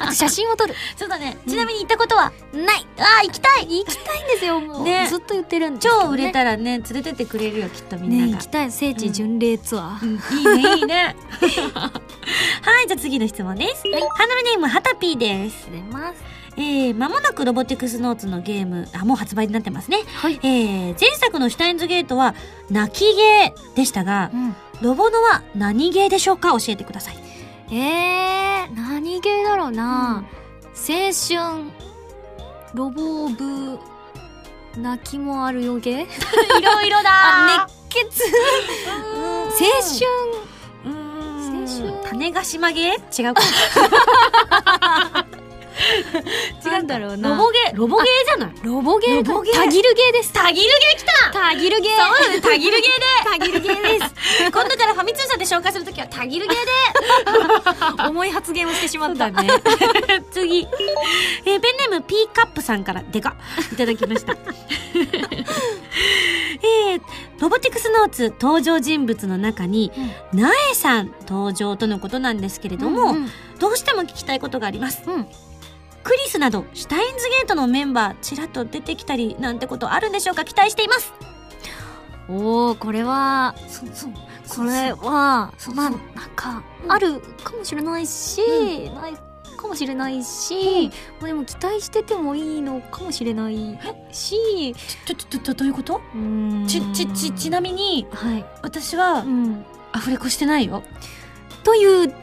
[0.00, 0.74] あと写真を撮る。
[0.94, 1.38] そうだね。
[1.48, 2.86] ちなみに行ったことは、ない。
[2.98, 4.84] ああ、行きたい行きたいんですよ、もう。
[4.84, 8.38] ねずっと言ってるんですけどね超売れたらね、連れてってくれるよ、きっとみんなねが。
[8.38, 8.70] 行きたい。
[8.70, 10.38] 聖地巡礼ツアー。
[10.38, 11.16] いいね、いいね。
[11.40, 13.88] はい、じゃあ次の質問です。
[13.88, 15.70] はいハンドルネーム、はたぴーです。
[15.70, 16.43] 出ます。
[16.56, 19.98] えー、間もなくロボティクスノーツのゲーム、あ、もう発売になってますね。
[20.14, 20.38] はい。
[20.42, 22.34] えー、前作のシュタインズゲートは、
[22.70, 24.56] 泣きゲーでしたが、うん。
[24.80, 27.16] ロボノは何ゲーでしょうか教えてください。
[27.70, 30.24] えー、何ゲーだろうな、
[30.76, 30.94] 青
[31.48, 31.64] 春、
[32.74, 33.78] ロボ部、
[34.76, 36.02] 泣きもあるよゲー？
[36.58, 38.22] いろいろ あ、熱血
[38.88, 39.64] 青青春
[40.84, 41.66] うーん青
[42.02, 43.22] 春種子島ゲー？
[43.22, 43.42] 違うか。
[46.64, 48.50] なんだろうなロボゲー、ロボゲーじゃない？
[48.62, 50.32] ロボゲーロボゲータギルゲーです。
[50.32, 52.90] タギルゲー来たタギルゲーそうだね、タギルゲーで
[53.24, 54.14] タギルゲーです。
[54.52, 59.30] 今度からファミ通社で紹介するときはタギルゲーで 重い発言をしてしまった。
[59.30, 59.48] ね。
[60.32, 60.66] 次。
[61.46, 63.36] えーペンネーム P カップさんからでか
[63.72, 64.34] いただきました。
[64.94, 67.00] えー
[67.40, 69.90] ロボティクスノーツ登場人物の中に、
[70.32, 75.02] なえさん登場とのことなんですけれども、うんどうしても聞きたいことがあります。
[75.06, 75.26] うん
[76.04, 80.44] クリスなど、シュタインズゲートのメンバー、ちらっと出てきたりなんてことあるんでしょうか？
[80.44, 81.12] 期待しています。
[82.28, 84.12] おおこれはそうそう。
[84.48, 88.40] これはまあなんかあるかもしれないし、
[88.94, 89.14] ない
[89.56, 90.90] かもしれないし、
[91.20, 93.78] まあ、でも期待しててもいいのかもしれない
[94.12, 94.74] し
[95.06, 96.00] ちょちょちょどういうこと？
[96.66, 100.82] ちちちちなみにはい、私はうん、アフレコしてないよ。
[101.62, 102.14] という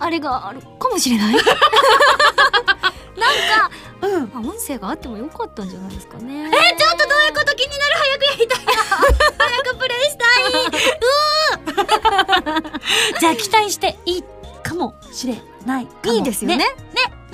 [0.00, 1.36] あれがあるかもしれない
[3.18, 3.70] なんか
[4.02, 4.30] うん。
[4.32, 6.46] まあ音声があってもよかったんじゃないですかね。
[6.48, 8.58] えちょっとどういうこと気になる早くやりたい。
[9.38, 10.24] 早くプレイした
[13.16, 13.20] い。
[13.20, 14.24] じゃあ期待していい
[14.62, 16.12] かもしれないかも。
[16.14, 16.58] いいですよね。
[16.58, 16.64] ね。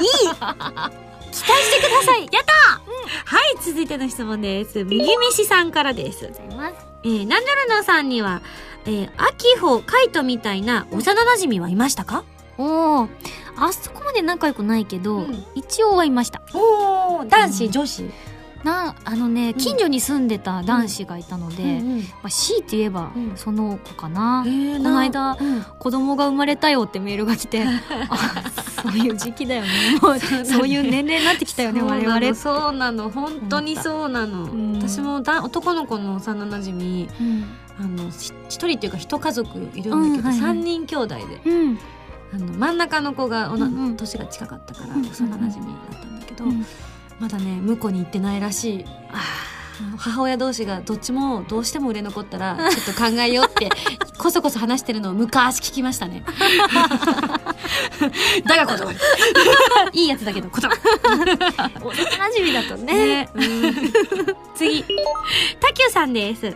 [0.00, 0.06] いい。
[0.08, 2.28] 期待してください。
[2.32, 2.52] やった。
[3.26, 4.84] はい続いての質問です。
[4.84, 6.24] 右飯さんからです。
[6.24, 6.86] ありがとうございます。
[7.04, 8.40] えー、ナンジョルノさんには、
[8.86, 12.24] えー、秋穂カイトみたいな幼馴染はいましたか？
[12.58, 13.08] おお
[13.56, 15.44] あそこまで仲良くないけど、うん。
[15.54, 16.42] 一応はいました。
[16.54, 17.70] おお男子、うん。
[17.72, 18.04] 女子？
[18.64, 23.36] なあのね近所に住んでた男子がいたので、うんまあ、強いて言えばうん。
[23.36, 25.62] その子かな、えーこの間うん。
[25.78, 27.62] 子供が生まれたよってメールが来て
[28.08, 28.42] あ
[28.82, 29.68] そういう時期だよね。
[30.00, 33.10] もうそういう年齢になってきたよね我々そうなの。
[33.10, 37.44] 本当にそうなの、うん私もだ男の子の幼馴染うん。
[37.76, 38.10] あ
[38.48, 40.38] 一人っていうか一家族いるんだけど、うんはいはい。
[40.38, 41.40] 三人兄弟で。
[41.44, 41.78] うん
[42.34, 43.96] あの真ん中の子がおな、うんうん。
[43.96, 45.48] 年が近かったからうん幼馴染だ
[45.96, 46.66] ったんだけど、うん。
[47.20, 48.84] まだね婿に行ってないらしい。
[49.12, 49.22] あ
[49.98, 53.68] 母親同士がどっちもどうしても売れ残ったらちょっと考えようって
[54.18, 56.24] こそこそ話してるのを昔聞きましたね。
[58.46, 58.98] だが断る。
[59.92, 60.80] いいやつだけど断る。
[60.80, 63.28] ー幼馴染だとね。
[63.34, 63.74] ね、
[64.54, 64.84] 次。
[65.60, 66.46] タキューさんです、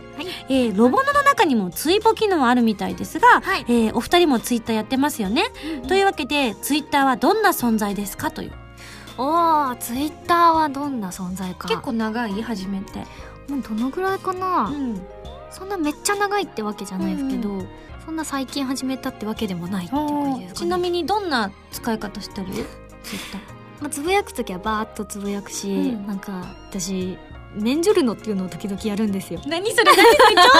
[0.49, 3.65] えーロボノの中にもツイポ機能あるみたいですが、はい。
[3.67, 5.45] えーお二人もツイッターやってますよね、
[5.87, 8.31] というわけでツイッターはどんな存在ですか？
[8.31, 8.51] という
[9.21, 11.67] おーツイッターはどんな存在か。
[11.67, 12.41] 結構長い？
[12.41, 12.99] 初めて、
[13.49, 15.01] もうどのぐらいかな、ん、
[15.51, 17.61] そんなめっちゃ長いってわけじゃないですけど、
[18.05, 20.65] そんな最近始めたってわけでもないっていう感じですかね。
[20.67, 22.47] ちなみにどんな使い方してる？
[23.03, 23.41] ツイッター。
[23.81, 26.07] まあ、つぶやく時はバーッとつぶやくし、うん。
[26.07, 27.17] なんか私
[27.55, 29.41] メンジョルノっていうのを時々やるんですよ。
[29.45, 29.83] 何それ？
[29.83, 29.95] 何？
[29.95, 30.07] それ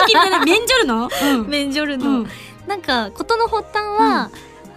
[0.02, 0.46] 超気になる。
[0.46, 1.48] メンジョルの、うん。
[1.48, 2.28] メンジョルうん。
[2.68, 4.30] なんか事の発端は、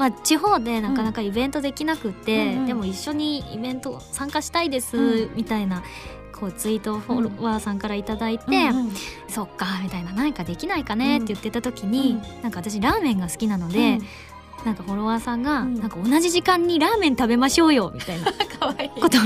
[0.03, 2.67] まあ、地方でなかなかイベントできなくって、うんうん。
[2.67, 5.31] でも一緒にイベント参加したいです、うん。
[5.37, 5.85] みたいな
[6.33, 8.93] こうツイートをフォロワーさんからいただいて、うんうん
[9.29, 13.99] そっかみたいな何かできないかねって言ってた時に、うなんか私ラーメンが好きなので、
[14.67, 15.81] なんかフォロワーさんが、うん。
[15.81, 18.27] なんか同じ時間にラーメン食べましょうよみたいな
[19.01, 19.21] ことを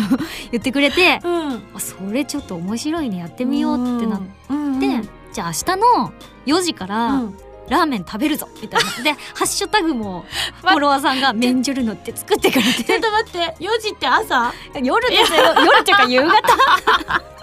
[0.52, 1.62] 言ってくれてうん。
[1.74, 6.12] あそれちょっと面白いねやってみようってなって、うんじゃあ明日の
[6.46, 8.90] 4時から、うんラーメン食べるぞみたいな。
[9.02, 10.24] でハッシュタグも
[10.62, 14.52] フォロワーさんが「メンジョルノ」って作ってくれちょってと待って4時って朝？
[14.82, 15.38] 夜ですよ。
[15.64, 16.32] 夜っていうか夕方？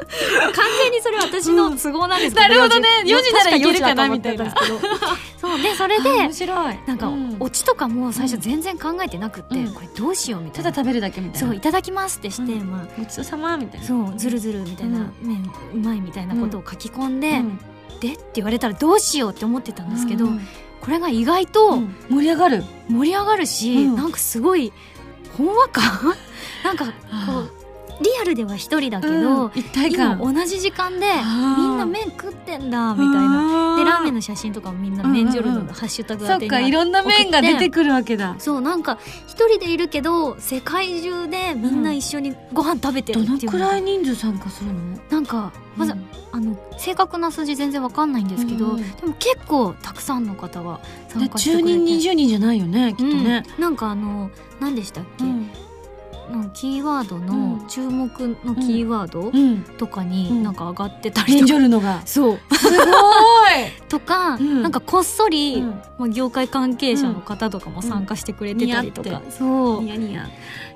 [0.53, 2.89] 完全にそれ私の都合なんですけど、なるほどね。
[3.05, 5.13] 4 4時ならいけるかな確4時だと思ってたんですけど。
[5.39, 5.61] そう。
[5.61, 6.79] でそれで面白い。
[6.85, 7.37] なんか、うん。
[7.39, 9.73] オチとかも最初全然考えてなくって、うん。
[9.73, 10.71] これどうしようみたいな。
[10.71, 11.47] ただ食べるだけみたいな。
[11.47, 12.71] そう「いただきます」ってして、うん。
[12.71, 12.87] まあ。
[12.97, 13.87] ごちそうさまみたいな。
[13.87, 15.13] そうずるずるみたいな、うん。
[15.21, 17.59] 麺うまいみたいなことを書き込んで、うん
[17.99, 20.41] でって言われたらどうしようって思ってたんですけど、うん。
[20.81, 21.77] これが意外と
[22.09, 22.63] 盛り上がる。
[22.89, 23.95] 盛り上がるし、うん。
[23.95, 24.71] なんかすごい
[25.37, 25.81] ほんわか？
[26.63, 27.62] なんかこあう
[28.01, 31.05] リアルでは一人だけど、うん一体今感同じ時間で
[31.57, 33.75] みんな麺食ってんだみたいな。
[33.77, 35.23] でラーメンのの写真とかもみんなうんうんうん。
[35.25, 38.35] 麺ジョルノのハッシュタグ当てにかいろんな麺が出てくるわけだ。
[38.39, 43.51] そうなんか一人でいるけど世界中でみんな一緒にご飯食べてるどっていう。
[43.51, 44.97] のくらい人数参加するの？
[45.09, 45.93] なんかまず、
[46.31, 48.95] あの正確な数字全然わかんないんですけど、うんうん。
[48.95, 50.79] でも結構たくさんの方が
[51.09, 51.69] 参で10加してくれて。
[51.79, 53.43] 人20人じゃないよねきっとね。
[53.57, 53.61] うん。
[53.61, 54.29] なんかあの
[54.59, 55.49] 何でしたっけ、うん
[56.31, 57.67] のキーワードのうん。
[57.67, 58.07] 注目
[58.43, 59.63] のキーワードうん。
[59.77, 60.09] とかうん。
[60.09, 62.01] になんか上がってたりとか、ジョルノが。
[62.05, 62.39] そう。
[62.55, 62.83] すごい。
[63.89, 64.61] とか、うん。
[64.63, 65.69] なんかこっそり、うん。
[65.97, 69.77] まあ、業界関係者の方とかも参加してくれてたりとか、そう。
[69.77, 70.27] フニヤニヤ。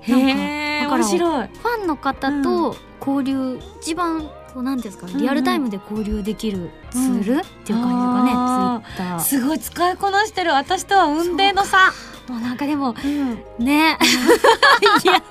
[0.01, 1.45] へなんかえ面白い。
[1.45, 1.49] ァ
[1.83, 9.19] ンの方と交流、一番こうなんですかリアルタイムで交流できるツール、っていう感じですかね、あツイッター。
[9.19, 9.60] すごい。
[9.60, 10.51] 使いこなしてる。
[10.53, 11.77] 私とは運命の差
[12.27, 13.35] もうなんかでもうん。
[13.63, 13.97] ね。
[15.03, 15.23] いや。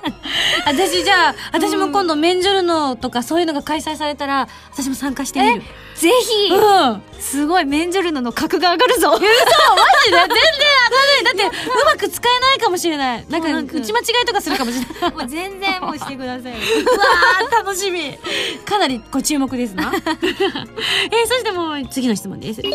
[0.65, 5.63] 私じゃあ私も今度メンジョルノとかそういうのが開催されたら私も参加してみる
[5.97, 6.61] ぜひ、うん。
[6.61, 9.17] マすごいメンジョルノの格が上がるぞ。
[9.17, 9.29] ジで？
[9.31, 11.23] 全然上がんない。
[11.23, 13.25] だってうまく使えないかもしれない。
[13.27, 15.11] なんか打ち間違いとかするかもしれない。
[15.11, 16.53] もう全然もうしてください。
[16.53, 18.17] ようわー楽しみ。
[18.65, 19.91] かなりご注目ですな。
[19.97, 22.61] えー、そしてもう次の質問です。
[22.61, 22.71] アオ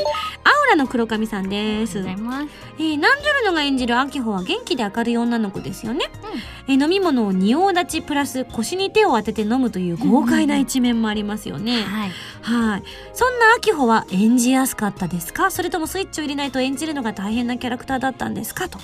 [0.64, 2.00] 原の黒髪さんです。
[2.00, 2.54] ありがとうございます。
[2.78, 6.10] えー、ナンジョルノが演じるアキホは元気で明るい女の子ですよね。
[6.68, 11.82] えー飲み物を仁王立ちプラス腰に手を当てて飲むという豪快な一面もありますよね。
[11.82, 12.12] はい。
[12.42, 12.82] はい。
[13.14, 15.50] そんなアキホは演じやすかったですか？
[15.50, 18.68] それともスイッチを入れないと演じるのが大変なキャラクターだったんですか？
[18.68, 18.78] と。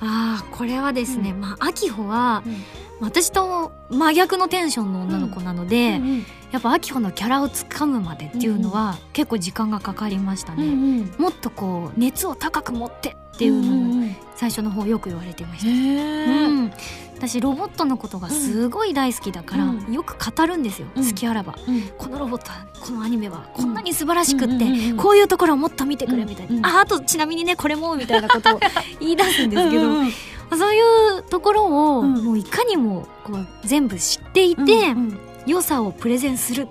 [0.00, 2.56] ああこれはですね、うまあ秋穂は、うん。
[3.00, 11.14] 私と真逆のテンションの女の子なので、うんやっぱ秋穂のキャラをつかむまでっていうのは、結構時間がかかりましたうんうね、ん。
[11.18, 16.72] もっとこう熱を高く持ってっていうのを最初の方よく言われてました、へうーん、
[17.16, 19.92] 私ロボットのことがすごい大好きだから、うん。
[19.92, 21.06] よく語るんですよ、うん。
[21.06, 21.54] 好きあらば。
[21.66, 21.82] うん。
[21.96, 28.60] このロボットはこのアニメはこんなに素晴らしくって、こういうところをもっと見てくれみたいな、ああとちなみにねこれもみたいなことを
[29.00, 30.80] 言い出すんですけど、そうい
[31.18, 32.24] うところを、うん。
[32.24, 36.68] もういかにもこう全部知っていて、うん良さをプレゼンする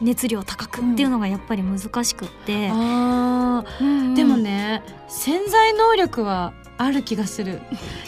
[0.00, 4.14] 熱量高くっていうのがやっぱり難しくって、あうん。
[4.14, 7.60] でもね潜在能力はある気がする。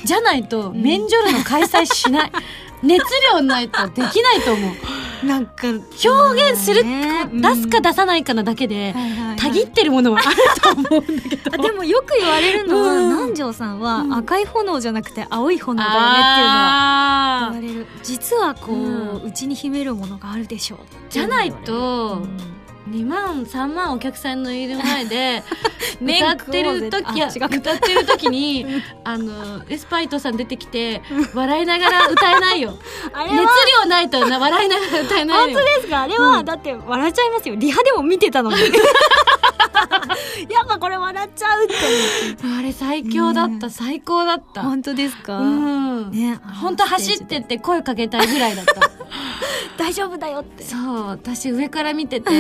[0.04, 0.83] じゃないとん。
[0.83, 2.33] メンジョルの開催しない。
[2.81, 3.02] 熱
[3.33, 4.72] 量ないとできないと思
[5.22, 5.26] う。
[5.26, 9.37] なんか表現する、ね出すか出さないかなだけで、はいはいはい。
[9.37, 11.50] たぎってるものはあると思うんだけど。
[11.54, 13.09] あでもよく言われるのは、うん。
[13.09, 14.14] 南條さんはうん。
[14.14, 17.87] 赤い炎じゃなくて青い炎だよねっていうのは言われる。
[18.04, 19.22] 実はこううん。
[19.24, 20.78] うち、に秘めるものがあるでしょう
[21.11, 22.57] じゃないとうん
[22.90, 25.42] 2万3万お客さんのいる前で
[26.01, 28.66] メ 歌ってる時や歌ってる時に
[29.05, 31.03] あのエスパイトさん出てきて
[31.35, 32.79] 笑いながら歌えないよ。
[33.14, 33.37] 熱
[33.83, 35.59] 量ないとな笑いながら歌えないよ。
[35.59, 36.03] 本当ですか？
[36.03, 36.44] あれは、うん。
[36.44, 37.55] だって笑っちゃいますよ。
[37.57, 38.57] リハでも見てたのに。
[40.48, 41.74] やっぱこれ笑っちゃうって
[42.59, 43.70] あれ最強だった、ね。
[43.70, 44.62] 最高だった。
[44.62, 48.81] 本当ですか、うん、ね本当走ってって声かけたいぐらいだった。
[49.77, 50.64] 大丈夫だよって。
[50.64, 52.31] そう私上から見てて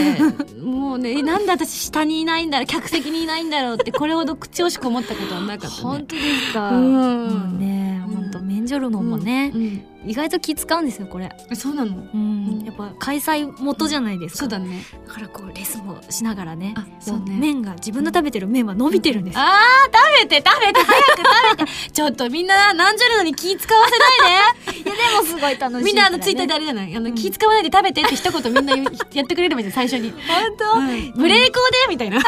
[0.62, 5.82] もうねえ なんで私下にいないんだろう客席にいないんだろうってこれほど口惜しく思ったことはなかったね。
[5.82, 6.92] 本当ですか、うん。
[7.28, 9.84] もうねうん本当メンジョルノンもね、うん。
[10.06, 11.30] 意外と気使うんですよこれ。
[11.50, 11.96] うんそうなの？
[12.14, 12.62] うん。
[12.64, 14.84] やっぱ開催元じゃないですか、そうだね。
[15.06, 17.32] だからこうレスもしながらねあそうね。
[17.32, 21.08] も麺が自分の食べてる麺は伸びてるんです、あー食べて食べて早く
[21.56, 21.70] 食べて。
[21.92, 26.96] ちょっとみんな何十るのに気使わせないででもすごい楽しいみんなあのツイッターであれじゃない？
[26.96, 28.74] あの、気使わないで食べてって一言みんな
[29.12, 31.12] やってくれればいいじゃん最初に、本当、うん。
[31.12, 31.88] ブレーコーで？
[31.90, 32.20] みたいな。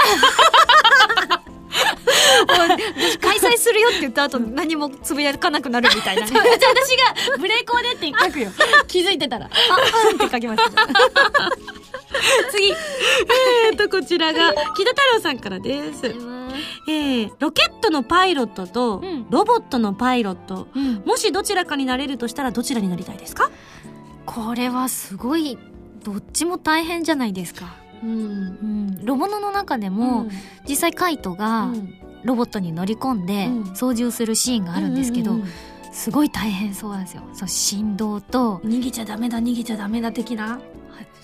[2.48, 6.28] 私開催するよって言った後何もつぶやかなくなるみたいなね。
[6.28, 6.56] じゃあ私
[7.32, 8.50] がブレーコーでって書くよ。
[8.86, 9.46] 気づいてたら。
[9.46, 9.50] あ
[10.10, 10.70] うんって書きました。
[12.50, 12.70] 次。
[13.68, 16.02] えーとこちらが木田太郎さんからです
[16.88, 19.26] えー、ロケットのパイロットとうん。
[19.30, 21.02] ロボットのパイロット、うん。
[21.06, 23.50] もしどちらかになれるとしたらどちらになりたいですか？
[24.26, 25.58] これはすごい
[26.04, 28.10] どっちも大変じゃないですか、うん。
[28.10, 30.28] うん、ロボノの中でも、
[30.68, 31.72] 実際カイトが
[32.24, 33.76] ロボットに乗り込んでうん。
[33.76, 35.42] 操縦するシーンがあるんですけど、うう
[35.92, 37.22] すごい大変そうなんですよ。
[37.32, 40.60] そう振動と逃げちゃダメだ逃げちゃダメだ的な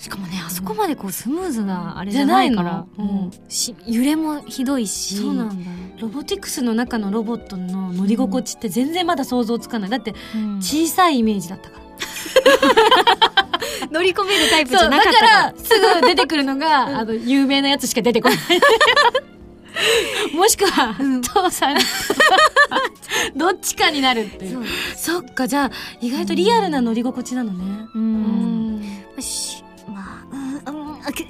[0.06, 2.86] しかもねあそこまでこうスムーズなあれじゃないから。
[2.96, 5.16] うし揺れもひどいし。
[5.16, 5.70] そうなんだ。
[6.00, 9.90] ロボティクスの中のロボットの乗り心地って全然まだ想像つかない。
[9.90, 10.58] だってうん。
[10.58, 11.86] 小さいイメージだったから。
[13.90, 15.42] 乗り込めるタイプじそうだかゃなかったから。
[15.42, 18.38] らすぐ出てくるのがあの有名なやつしか出てこない。
[20.36, 21.76] もしくは、父さん。
[23.36, 24.64] どっちかになるっていう。
[24.96, 27.88] そっかじゃあ意外とリアルな乗り心地なのね。
[27.92, 28.82] ううん。
[29.16, 29.75] よしまあうんうん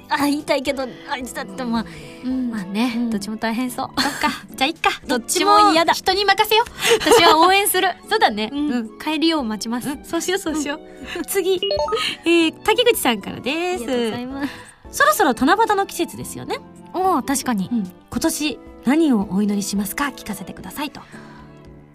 [0.09, 1.85] あ言いたいけどあいつだってまあ
[2.25, 2.49] うん。
[2.49, 3.09] まあね、うん。
[3.09, 4.01] どっちも大変そう。
[4.01, 4.29] そっか。
[4.55, 4.89] じゃあいっか。
[5.07, 5.93] どっちも嫌だ。
[5.93, 6.65] 人に任せよ
[6.99, 7.89] 私は応援する。
[8.05, 8.49] うそうだね。
[8.51, 10.03] うん、帰りを待ちます、うん。
[10.03, 11.61] そうしようそうしよう、次。
[12.25, 14.53] えー、竹口さんからでありがとうございすます。
[14.91, 16.57] そろそろ七夕の季節ですよね。
[16.93, 17.91] おお確かに、うん。
[18.09, 20.05] 今年何をお祈りしますか？
[20.05, 21.01] 聞かせてくださいと。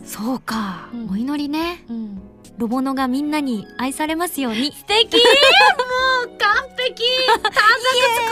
[0.05, 1.11] そうか、うん。
[1.11, 1.85] お祈りね。
[1.88, 2.23] うん
[2.59, 4.73] ロボノがみんなに愛されますように。
[4.73, 5.15] 素敵！
[5.15, 5.21] も
[6.27, 7.03] う完璧！
[7.43, 7.59] 短冊
[8.15, 8.31] 作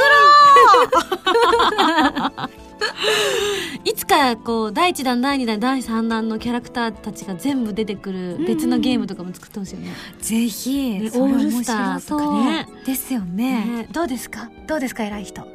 [2.38, 2.50] ろう！
[3.84, 12.68] いつかこう第1弾第2弾第3弾のキャラクターたちが全部出てくる別のゲームとかも作ってほしいよね,、ぜひ、ねオールスターとかね。
[12.86, 13.64] ですよね。
[13.64, 13.88] ね。
[13.90, 14.50] どうですか？
[14.66, 15.46] どうですか偉い人、あ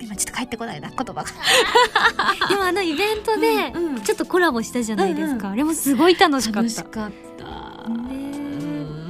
[0.00, 1.24] 今ちょっと帰ってこないな言葉が。
[2.48, 4.00] でもあのイベントでうんうん。
[4.02, 5.52] ちょっとコラボしたじゃないですか、うん。
[5.54, 6.58] あれもすごい楽しかった。
[6.60, 8.32] 楽しかったね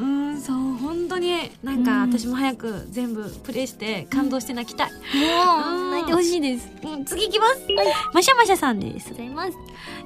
[0.01, 0.41] うん。
[0.41, 2.13] そう本当になんかうん。
[2.13, 4.97] 私も早く全部プレイして感動して泣きたい、も
[5.69, 6.71] うんう泣いてほしいです。
[6.85, 7.61] うん、次行きます、
[8.13, 9.11] マシャマシャさんです。
[9.11, 9.53] ございます。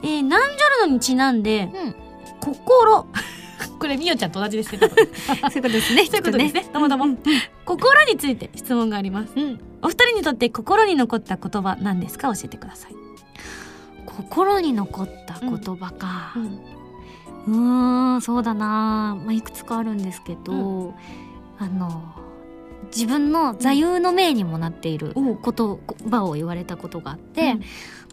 [0.02, 1.94] えー、ナンジョルノにちなんでうん。
[2.40, 3.06] 心。
[3.78, 6.04] これみおちゃんと同じですけどそういうそういうことですね。
[6.20, 6.66] ことですね。
[6.72, 7.16] どうもどうも、
[7.66, 9.32] 心について質問があります。
[9.36, 9.60] うん。
[9.82, 12.34] お二人にとって心に残った言葉何ですか？
[12.34, 12.94] 教えてください、
[14.06, 16.34] 心に残った言葉か。
[16.38, 16.60] ん、
[17.50, 19.18] うーん、そうだな。
[19.20, 20.52] まあ、いくつかあるんですけど、
[20.90, 20.94] う
[21.58, 22.14] あの、
[22.94, 25.78] 自分の座右の銘にもなっている言
[26.10, 27.58] 葉を言われたことがあって、うん。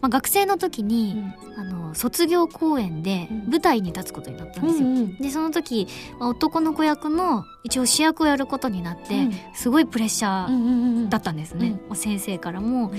[0.00, 1.24] まあ、学生の時に、
[1.56, 3.50] あの、卒業公演でうん。
[3.50, 4.88] 舞台に立つことになったんですよ。
[4.88, 5.86] うんで、その時、
[6.18, 9.32] まあ男の子役の一応主役をやることになって、うん。
[9.54, 11.80] すごいプレッシャーんだったんですね。
[11.94, 12.92] 先生からも、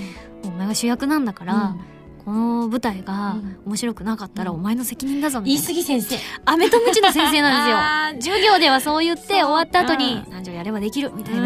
[0.44, 0.50] うん。
[0.50, 1.76] お前が主役なんだから、
[2.24, 3.56] この舞台がうん。
[3.66, 4.56] 面白くなかったらうん。
[4.56, 5.68] お前の責任だぞみたいな。
[5.68, 6.16] 言い過ぎ先生。
[6.44, 8.34] アメとムチの先生なんですよ。
[8.34, 11.42] 授業ではそう言って終わった後にう何時やればできるみたいな。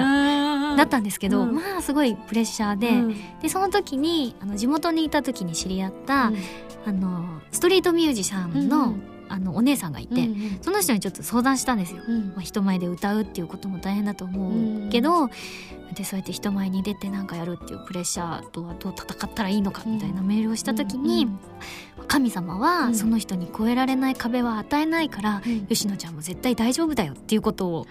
[0.71, 1.55] なだったんですけど、うん。
[1.55, 6.33] まあすごいプレッシャーで、で、その時に、あの、地元にいた時に知り合った、
[6.87, 10.29] あの、ストリートミュージシャンの、うんあの、お姉さんがいて、
[10.61, 12.03] その人にちょっと相談したんですよ。
[12.35, 15.29] まあ、人前で歌うっていうことも大変だと思うけど、
[15.95, 21.29] でそうやって人前に出てなんかやるっていうプレッシャーとはどう戦ったらいいのかみたいなメールをした時に、
[22.09, 22.61] 神様うん。
[22.61, 25.67] はその人に越えられない壁は与えないから、うん。
[25.67, 27.87] 吉野ちゃんも絶対大丈夫だよっていうことを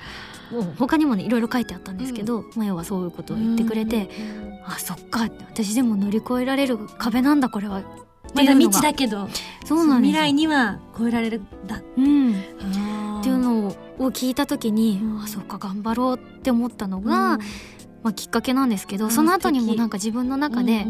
[0.52, 4.10] もう他にもねいろいろ書いてあったんですけど、まあ、要はそういうことを言ってくれて、
[4.66, 7.82] あそっかって私でも乗り越えられる壁なんだこれは
[8.34, 9.28] まだだけど
[9.66, 10.14] そうなんですよ。
[10.14, 11.82] 未来には超えられるんだ。
[11.98, 12.36] うん、っ
[13.20, 13.68] っていうの
[14.00, 15.22] を聞いた時に、うん。
[15.22, 17.40] あそっか頑張ろうって思ったのが、が
[18.04, 20.86] まあ、きっかけなんですけど、うんその後にもなんか自分の中で、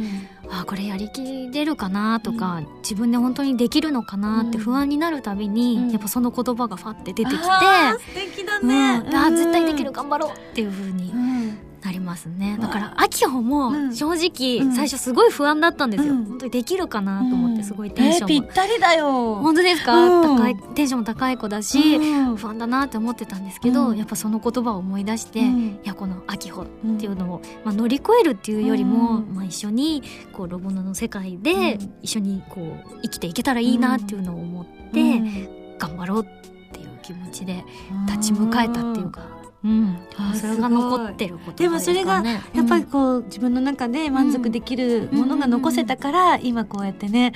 [0.49, 5.89] あこれやりきれるかなとか、自分で本当にできるのかなって不安になるたびに、うん。
[5.91, 8.67] やっぱその言葉がファって出てきて、あー素敵だうん。
[8.67, 12.57] ねあ絶対できる頑張ろうっていう風にうんなりますね。
[12.61, 13.95] だから秋穂もうん。
[13.95, 14.73] 正直うん。
[14.73, 16.25] 最初すごい不安だったんですよ、うん。
[16.25, 19.35] 本当にできるかなと思ってすごいテンえーぴションも、ったりだよ。
[19.35, 20.37] 本当ですか、うん。
[20.37, 22.35] 高いテンションも高い子だし、うん。
[22.37, 23.97] 不安だなって思ってたんですけど、うん。
[23.97, 25.79] やっぱその言葉を思い出して、うん。
[25.83, 26.67] いやこの秋穂っ
[26.97, 29.35] ていうのを、まあ、乗り越えるっていうよりも、うん。
[29.35, 31.93] まあ、一緒にこうロボノの世界でうん。
[32.01, 35.77] 一緒にこう生きていけたらいいなっていうのを思って、うん。
[35.77, 37.65] 頑張ろうっていう気持ちで
[38.07, 39.97] 立ち向かえたっていうか、うん。
[40.35, 41.27] それが残って。
[41.27, 47.33] ることでもそれがね、やっぱりこう自分の中で満足できるものが残せたから今こうやってね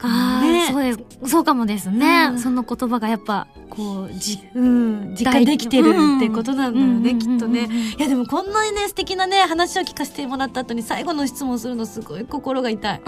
[0.00, 0.68] あーね。
[0.70, 0.92] そうで
[1.24, 2.38] すそうかもですね、うん。
[2.38, 7.70] その言葉がやっぱこうじうん実感できてるってことなんだよね、うんきっとね、うんうん。
[7.70, 13.00] うんうんいやでもこんなにね素敵なね話を聞かせてもらった後に最後の質問するのすごい心が痛い、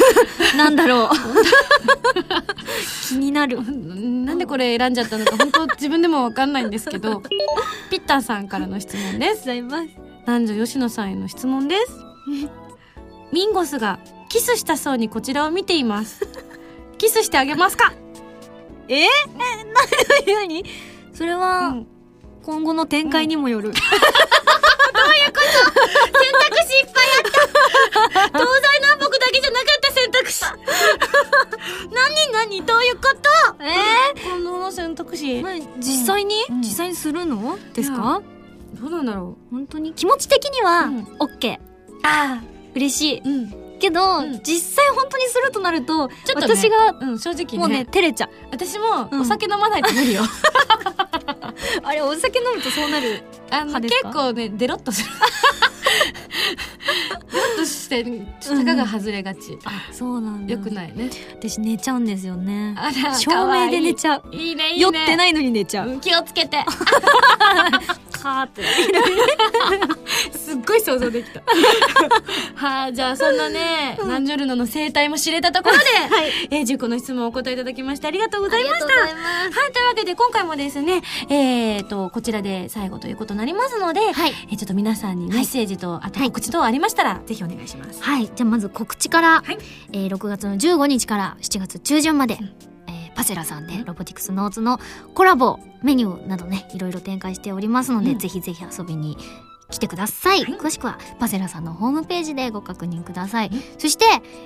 [0.56, 1.08] なんだろう。
[3.08, 3.58] 気になる。
[3.62, 7.22] なんでこれ選んじゃったのか本当自分でもわかんないんですけど
[7.90, 9.46] ピッターさんからの質問です。
[9.46, 9.88] ざいます。
[10.26, 11.92] 男女吉野さんへの質問です。
[13.32, 13.98] ミンゴスが
[14.28, 16.26] キスしたそうにこちらを見ています。
[16.98, 17.92] キスしてあげますか？
[20.26, 20.64] 何
[21.14, 21.86] それは、うん。
[22.42, 23.98] 今後の展開にもよる、東西
[28.80, 30.44] 南北だけじゃなかった選択肢。
[31.92, 32.64] 何何？
[32.64, 33.62] どういうこと？
[33.62, 33.74] え？
[34.30, 35.26] この選択肢。
[35.26, 36.60] ー、まあ実際に、うん。
[36.62, 37.58] 実際にするの？
[37.74, 38.22] ですか、
[38.80, 39.92] どうなんだろ本当に？
[39.92, 41.06] 気持ち的には、うん。
[41.18, 42.08] オッケー。
[42.08, 42.42] あ
[42.74, 43.22] 嬉しい。
[43.24, 44.40] あうんけど、うん。
[44.42, 47.18] 実際本当にするとなるとちょっと、ね、私がうん。
[47.18, 47.58] 正直ね。
[47.58, 48.30] もうね照れちゃう。
[48.50, 49.20] 私もうん。
[49.22, 50.22] お酒飲まないと無理よ、
[51.82, 55.10] あれお酒飲むとそうなるあの結構ねデロッとする。
[57.30, 58.04] デロッとして
[58.40, 60.52] たかが外れがち、あそうなんだ。
[60.52, 61.10] よくないね。
[61.40, 62.74] 私寝ちゃうんですよね。
[62.76, 64.80] あら照明で寝ちゃゃうういいねいいね。
[64.80, 65.88] 酔ってないのに寝ちゃう。
[65.88, 66.64] うん気をつけて
[68.22, 68.62] カーって。
[70.36, 71.40] すっごい想像できた。
[72.54, 75.84] はあじゃあそんなね、ナンジョルノの生態も知れたところで、
[76.50, 78.86] えー、10個の質問をお答えいただきましてありがとうございました。
[78.86, 84.34] はい、というわけで今回もですね、えーと、こちらで最後ということになりますので、はい。
[84.50, 88.02] えーちょっと皆さんにメッセージと、あと告知等ありましたら、ぜひお願いします。
[88.02, 88.26] はい。
[88.26, 89.58] じゃあまず告知から、はい。
[89.92, 92.77] えー6月の15日から7月中旬まで、えー
[93.18, 94.78] パセラさんでロボティクスノーツの
[95.12, 98.18] コラボメニューなどねいろいろ展開しておりますので、うん。
[98.20, 99.18] ぜひぜひ遊びに
[99.70, 100.54] 来てください、はい。
[100.54, 104.04] 詳しくはパセラさんのホームページでご確認ください、そして、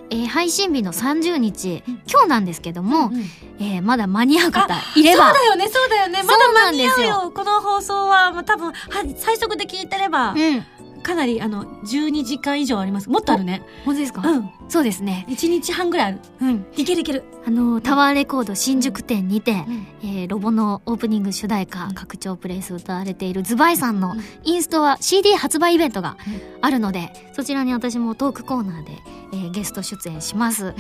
[0.09, 2.03] えー配信日の30日、うん。
[2.11, 3.21] 今日なんですけども、うん
[3.59, 5.27] えーまだ間に合う方いれば。
[5.27, 6.23] そうだよね、そうだよね。
[6.23, 7.33] まだ間に合うよ。
[7.35, 8.73] この放送は、まあ、多分、は、
[9.19, 10.65] 最速で聞いてれば、うん。
[11.03, 13.11] かなり、あの、12時間以上あります。
[13.11, 13.63] もっとあるね。
[13.85, 14.51] 本当ですか、うん。
[14.73, 15.27] そうですね。
[15.29, 16.19] 1日半ぐらいある。
[16.41, 16.67] うん。
[16.77, 17.25] いけるいける。
[17.47, 19.87] あのタワーレコード新宿店にて、うん。
[20.03, 24.23] えーロボのオープニング主題歌、うん拡張プレイス歌われているズバイさんのうん。
[24.45, 26.17] インストは CD 発売イベントが
[26.63, 28.93] あるので、そちらに私もトークコーナーで、
[29.35, 30.75] えーゲスト出演します、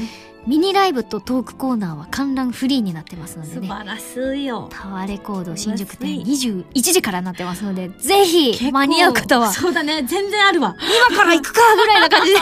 [0.47, 3.67] ミニライブとトークコーナーは観覧フリーになってますのでね。
[3.69, 4.69] 素晴らしいよ。
[4.71, 9.53] タワーレコード新宿店素晴21時からなってますのでぜひ間に合う方は。
[9.53, 10.03] そうだね。
[10.03, 10.75] 全然あるわ。
[11.11, 12.39] 今から行くかぐらいな感じで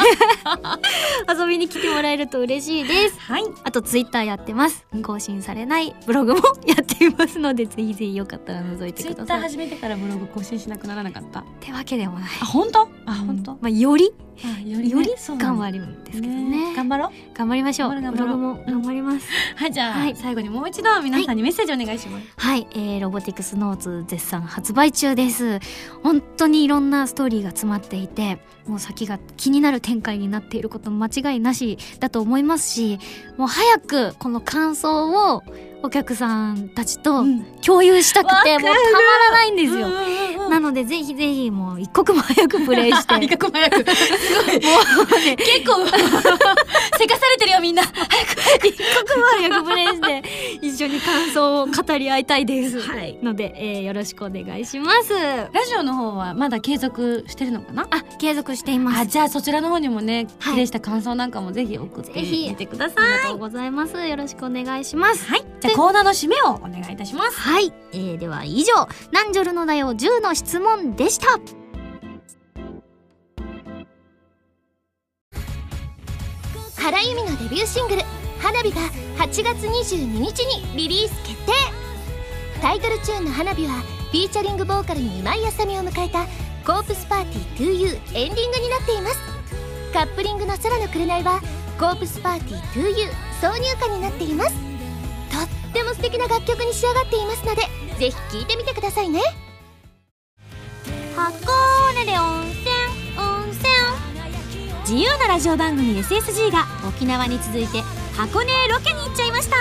[1.41, 3.19] 遊びに来てもらえると嬉しいです。
[3.21, 3.43] はい。
[3.65, 4.87] あとツイッターやってます。
[5.03, 11.43] 更新されないブログもやっていますのでぜひぜひよかったら覗いてツイッターくださいっ始めてからブログ更新しなくならなかった？
[11.61, 12.29] てわけでもない。
[12.43, 12.89] あ本当？
[13.07, 13.53] あ本当。
[13.53, 14.30] まあよりあ
[14.67, 16.21] よりよりそうなんだ頑張るんです。
[16.21, 17.11] けどね頑張ろう。
[17.35, 17.91] 頑張りましょう。
[17.91, 19.29] 頑張ろうも頑張ります。
[19.57, 20.17] はいじゃあ、はい。
[20.17, 25.59] 最後にもう一度皆さんにメッセージお願いします、はい、えー、ロボティクスノーツ絶賛発売中です。
[26.03, 32.99] 本当にいろんなストーリーが詰まっていてもう先が気になる展開になっていることも間違いなしだと思いますし
[33.37, 35.43] もう早くこの感想を
[35.83, 37.45] お客さんたちとうん。
[37.65, 39.89] 共有したくて、もうたまらないんですよ。
[39.89, 43.15] よなのでぜひぜひもう一刻も早くプレイして。
[43.25, 43.77] 一刻も早く。
[43.95, 44.71] すごいも
[45.03, 45.37] うね。
[45.39, 45.87] 結構
[46.99, 47.83] せかされてるよみんな。
[47.83, 50.23] 一刻も早くプレイして
[50.63, 52.81] 一緒に感想を語り合いたいです。
[52.81, 53.19] はい。
[53.23, 55.13] ので、えーよろしくお願いします。
[55.15, 57.87] ラジオの方はまだ継続してるのかな？
[57.91, 59.01] あ、継続しています。
[59.01, 60.53] あじゃあそちらの方にもね、はい。
[60.53, 63.97] プレイした感想なんかもぜひ送ってみてくださありがとうございます。
[64.07, 65.27] よろしくお願いします。
[65.27, 67.39] いはいじゃあコーナーの締めをお願いいたします。
[67.39, 71.27] はい、えー、では以上「ナンジョルのだよ10の質問」でした。
[76.77, 78.03] 原由美のデビューシングル
[78.41, 78.81] 「花火」が
[79.19, 81.53] 8月22日にリリース決定。
[82.63, 83.75] タイトルチューンの「花火」は
[84.11, 86.25] フィーチャリングボーカルに今井あさみを迎えた
[86.67, 89.19] 「コープスパーティー 2U」エンディングになっています。
[89.93, 91.43] カップリングの「空の紅」は
[91.79, 94.53] 「コープスパーティー 2U」挿入歌になっています。
[94.55, 94.70] と
[95.71, 97.63] っても素敵な楽曲に仕上がっていますので
[97.99, 99.21] ぜひ聴いてみてくださいね。
[101.17, 102.71] 箱根で温泉
[103.19, 103.69] 温泉。
[104.81, 107.83] 自由なラジオ番組 SSG が沖縄に続いて
[108.17, 109.57] 箱根へロケに行っちゃいました。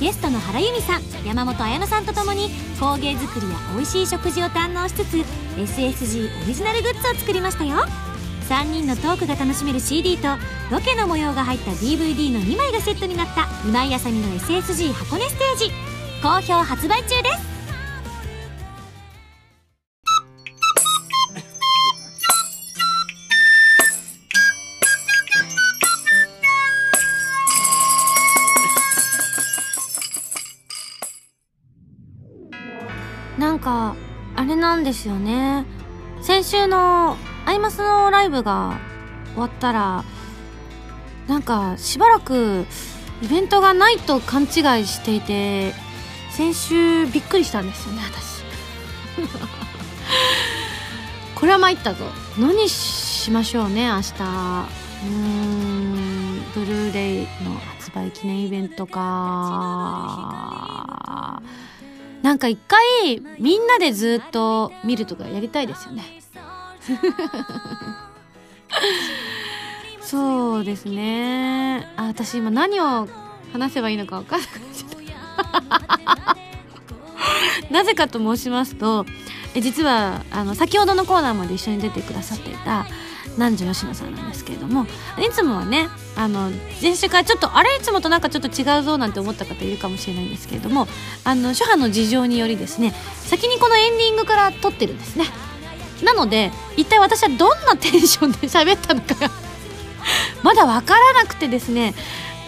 [0.00, 5.16] ゲストの原由美さん山本彩乃さんとともに工芸作りや美味しい食事を堪能しつつ
[5.56, 7.76] SSG オリジナルグッズを作りましたよ。
[8.52, 10.28] 3人のトークが楽しめる CD と
[10.70, 15.70] ロケの模様が入った DVD の2枚がセットになった今井あさみの SSG 箱根ステージ
[16.22, 17.52] 好評発売中です
[33.38, 33.96] なんか
[34.36, 35.64] あれなんですよね。
[36.22, 37.16] 先週の
[37.46, 38.78] アイマスのライブが
[39.32, 40.04] 終わったら
[41.26, 42.66] なんかしばらく
[43.22, 44.48] イベントがないと勘違い
[44.86, 45.74] していて
[46.30, 48.42] 先週びっくりしたんですよね私。
[51.36, 52.06] これは参ったぞ。
[52.38, 54.12] 何しましょうね明日。
[54.12, 59.02] うーんブルーレイの発売記念イベントか。
[62.22, 66.21] なんか一回みんなでずっと見るとかやりたいですよね。
[70.02, 71.88] そうですね。
[71.96, 73.08] あ私今何を
[73.52, 75.02] 話せばいいのか分かんなくなっちゃった。
[77.70, 79.06] なぜかと申しますと
[79.54, 82.86] え実はあの先ほどのコーナーまで一緒に出てくださっていた
[83.36, 84.86] 南條吉野さんなんですけれどもい
[85.32, 86.50] つもはねあの
[86.82, 90.86] 前週からちょっとあれいつもとなんかちょっと違うぞなんて思った方いるかもしれないんですけれども
[91.24, 92.92] あの諸般の事情によりですね
[93.24, 95.26] 先にこのエンディングから撮ってるんですね。
[96.04, 99.30] なので一体私はどんなテンションで 喋ったのかが
[100.42, 101.94] まだ分からなくてですね。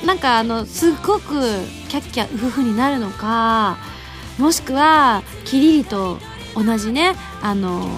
[0.05, 1.41] なんかあのすっごく
[1.89, 3.79] キャッキャウフフになるのか
[4.39, 6.19] もしくはキリリと
[6.55, 7.89] 同じねあの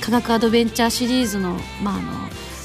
[0.00, 2.02] 科学アドベンチャーシリーズの,、まああの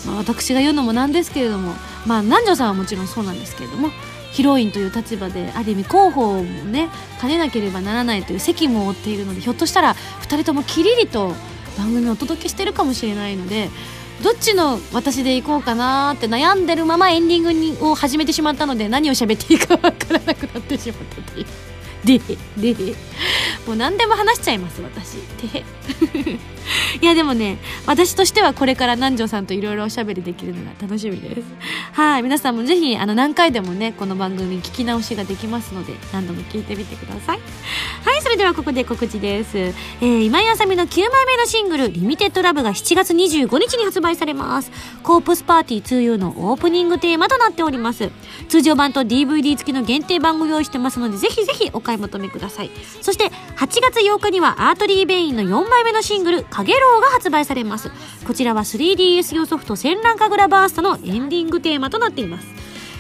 [0.06, 1.74] まあ、私が言うのもなんですけれども、
[2.06, 3.90] まあ、南條さんはもちろんそうなんですけれども
[4.32, 6.90] ヒロインという立場である意味広報もね
[7.22, 11.34] 兼ねなければならないという責務を負っているのでひょっとしたら2人ともキリリと
[11.78, 13.70] 番組をお届けしてるかもしれないので
[14.24, 21.46] どっちの私でいこうかなって悩んでるままエンディングにを始めてしまったので何を喋っていいか分からなくなってしまったという。
[22.06, 22.20] で
[22.58, 22.76] で
[23.68, 25.18] もう何でも話しちゃいます私。
[25.50, 25.64] て
[27.02, 31.42] いやでもね私としてはこれから南條さんといろいろおしゃべりできるのが楽しみです。
[31.92, 32.24] はい。
[32.24, 37.40] 皆さんもぜひあの何回でもねこの番組聞き直しができますので何度も聞いてみてください。
[38.04, 38.22] はい。
[38.22, 44.72] それではここで告知です、えー、今井あさみの9枚目のシングル「リミテッドラブが7月25日に発売されます。
[45.04, 48.10] コープスパーティー 2U のオープニングテーマとなっております。
[48.48, 52.72] 通常版と DVD 付きの限定版を用意してますのでぜひぜひお買い求めください。
[53.02, 57.92] そして8月8日にはアートリー・ベインの4枚目のシングル「かげろう」が発売されます。
[58.26, 62.48] こちらは 3DS 用ソフト戦乱神楽バーストのエンディングテーマとなっています、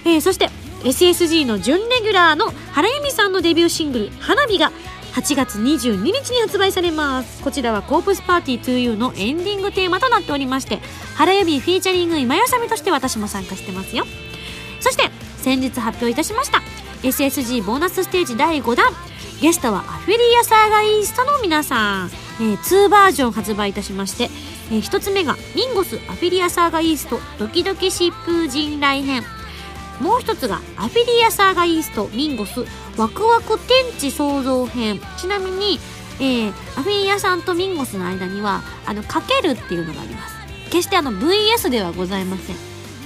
[0.06, 0.50] えー、そして
[0.84, 4.72] SSG の準レギュラーの原由美さんのデビューシングル「花火」が
[5.14, 7.42] 8月22日に発売されます。
[7.44, 10.80] こちらはコープスパーティー 2U のエンディングテーマとなっておりまして
[11.16, 14.06] 原由美フィーチャリング今よさみとして私も参加してますよ。
[14.80, 16.62] そして先日発表いたしました
[17.04, 18.88] SSG ボーナスステージ第5弾
[19.42, 22.10] ゲストはアフィリアサーガイーストの皆さん、
[22.40, 24.30] えー、2バージョン発売いたしまして、
[24.72, 29.24] えー、1つ目がミンゴスアフィリアサーガイーストドキドキ疾風陣来編。
[30.00, 32.66] もう一つがアフィリアサーガイーストミンゴス
[32.98, 35.00] ワクワク天地創造編。
[35.18, 35.80] ちなみに、
[36.20, 40.36] えー、アフィリアさんとミンゴスの間にはあのかけるっていうのがあります。
[40.66, 42.56] 決してあの VS ではございません。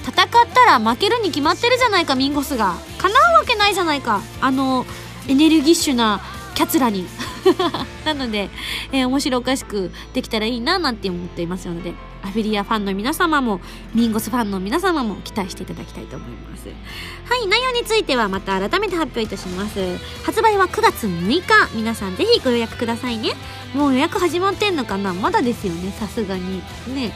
[0.02, 2.74] 戦ったら負けるに決まってるじゃないかミンゴスが。
[2.98, 4.22] 叶うわけないじゃないか。
[4.40, 4.86] あの
[5.28, 6.20] エネルギッシュな
[6.54, 7.06] キャツラに。
[8.04, 8.50] なので、
[8.92, 13.60] えー、面白おかしくできたらいいななんて思っていますのでアフィリアファンの皆様も
[13.94, 16.68] ミンゴスファンの皆様も期待していただきたいと思います。
[16.68, 19.78] はい内容についてはまた改めて発表いたします。
[20.24, 21.42] 発売は9月6日。
[21.74, 23.34] 皆さんぜひご予約くださいね。
[23.74, 25.14] もう予約始まってんのかな？
[25.14, 26.62] まだですよねさすがに。
[26.88, 27.12] ね。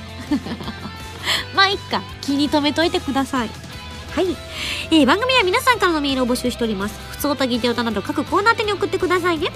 [1.55, 2.03] まあいっか。
[2.21, 3.72] 気に留めといてください。
[4.15, 4.27] はい、
[4.91, 7.01] えー、番組は皆さんからのメールを募集しております。
[7.13, 9.49] 普通歌ギテオタなど各コーナー宛に送ってくださいね。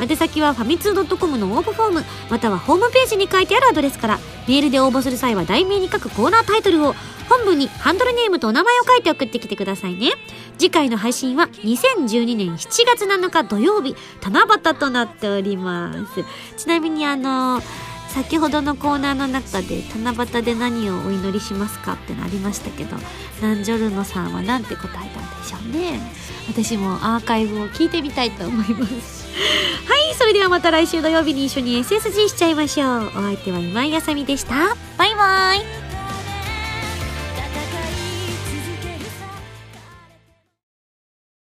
[0.00, 6.94] 宛先はファミツー .com の応募フォームまたはホームページに書いてあるアドレスからメールで応募する際は題名に書くコーナータイトルを
[7.28, 10.12] 本文にハンドルネームとお名前を書いて送ってきてくださいね。
[10.58, 16.24] 次回の配信は2012年7月7日土曜日七夕となっております。
[16.56, 22.96] ちなみにあのー先ほどのコーナーの中で七夕で何をお祈りしますかってのありましたけど
[23.42, 25.98] ナンジョルノさんは何て答えたんでしょうね。
[26.48, 29.26] 私もアーカイブを聞いてみたいと思います。
[29.88, 33.06] はいそれではまた来週土曜日に一緒に SSG しちゃいましょう。
[33.08, 34.76] お相手は今井あさみでした。
[34.96, 35.83] バイバイ。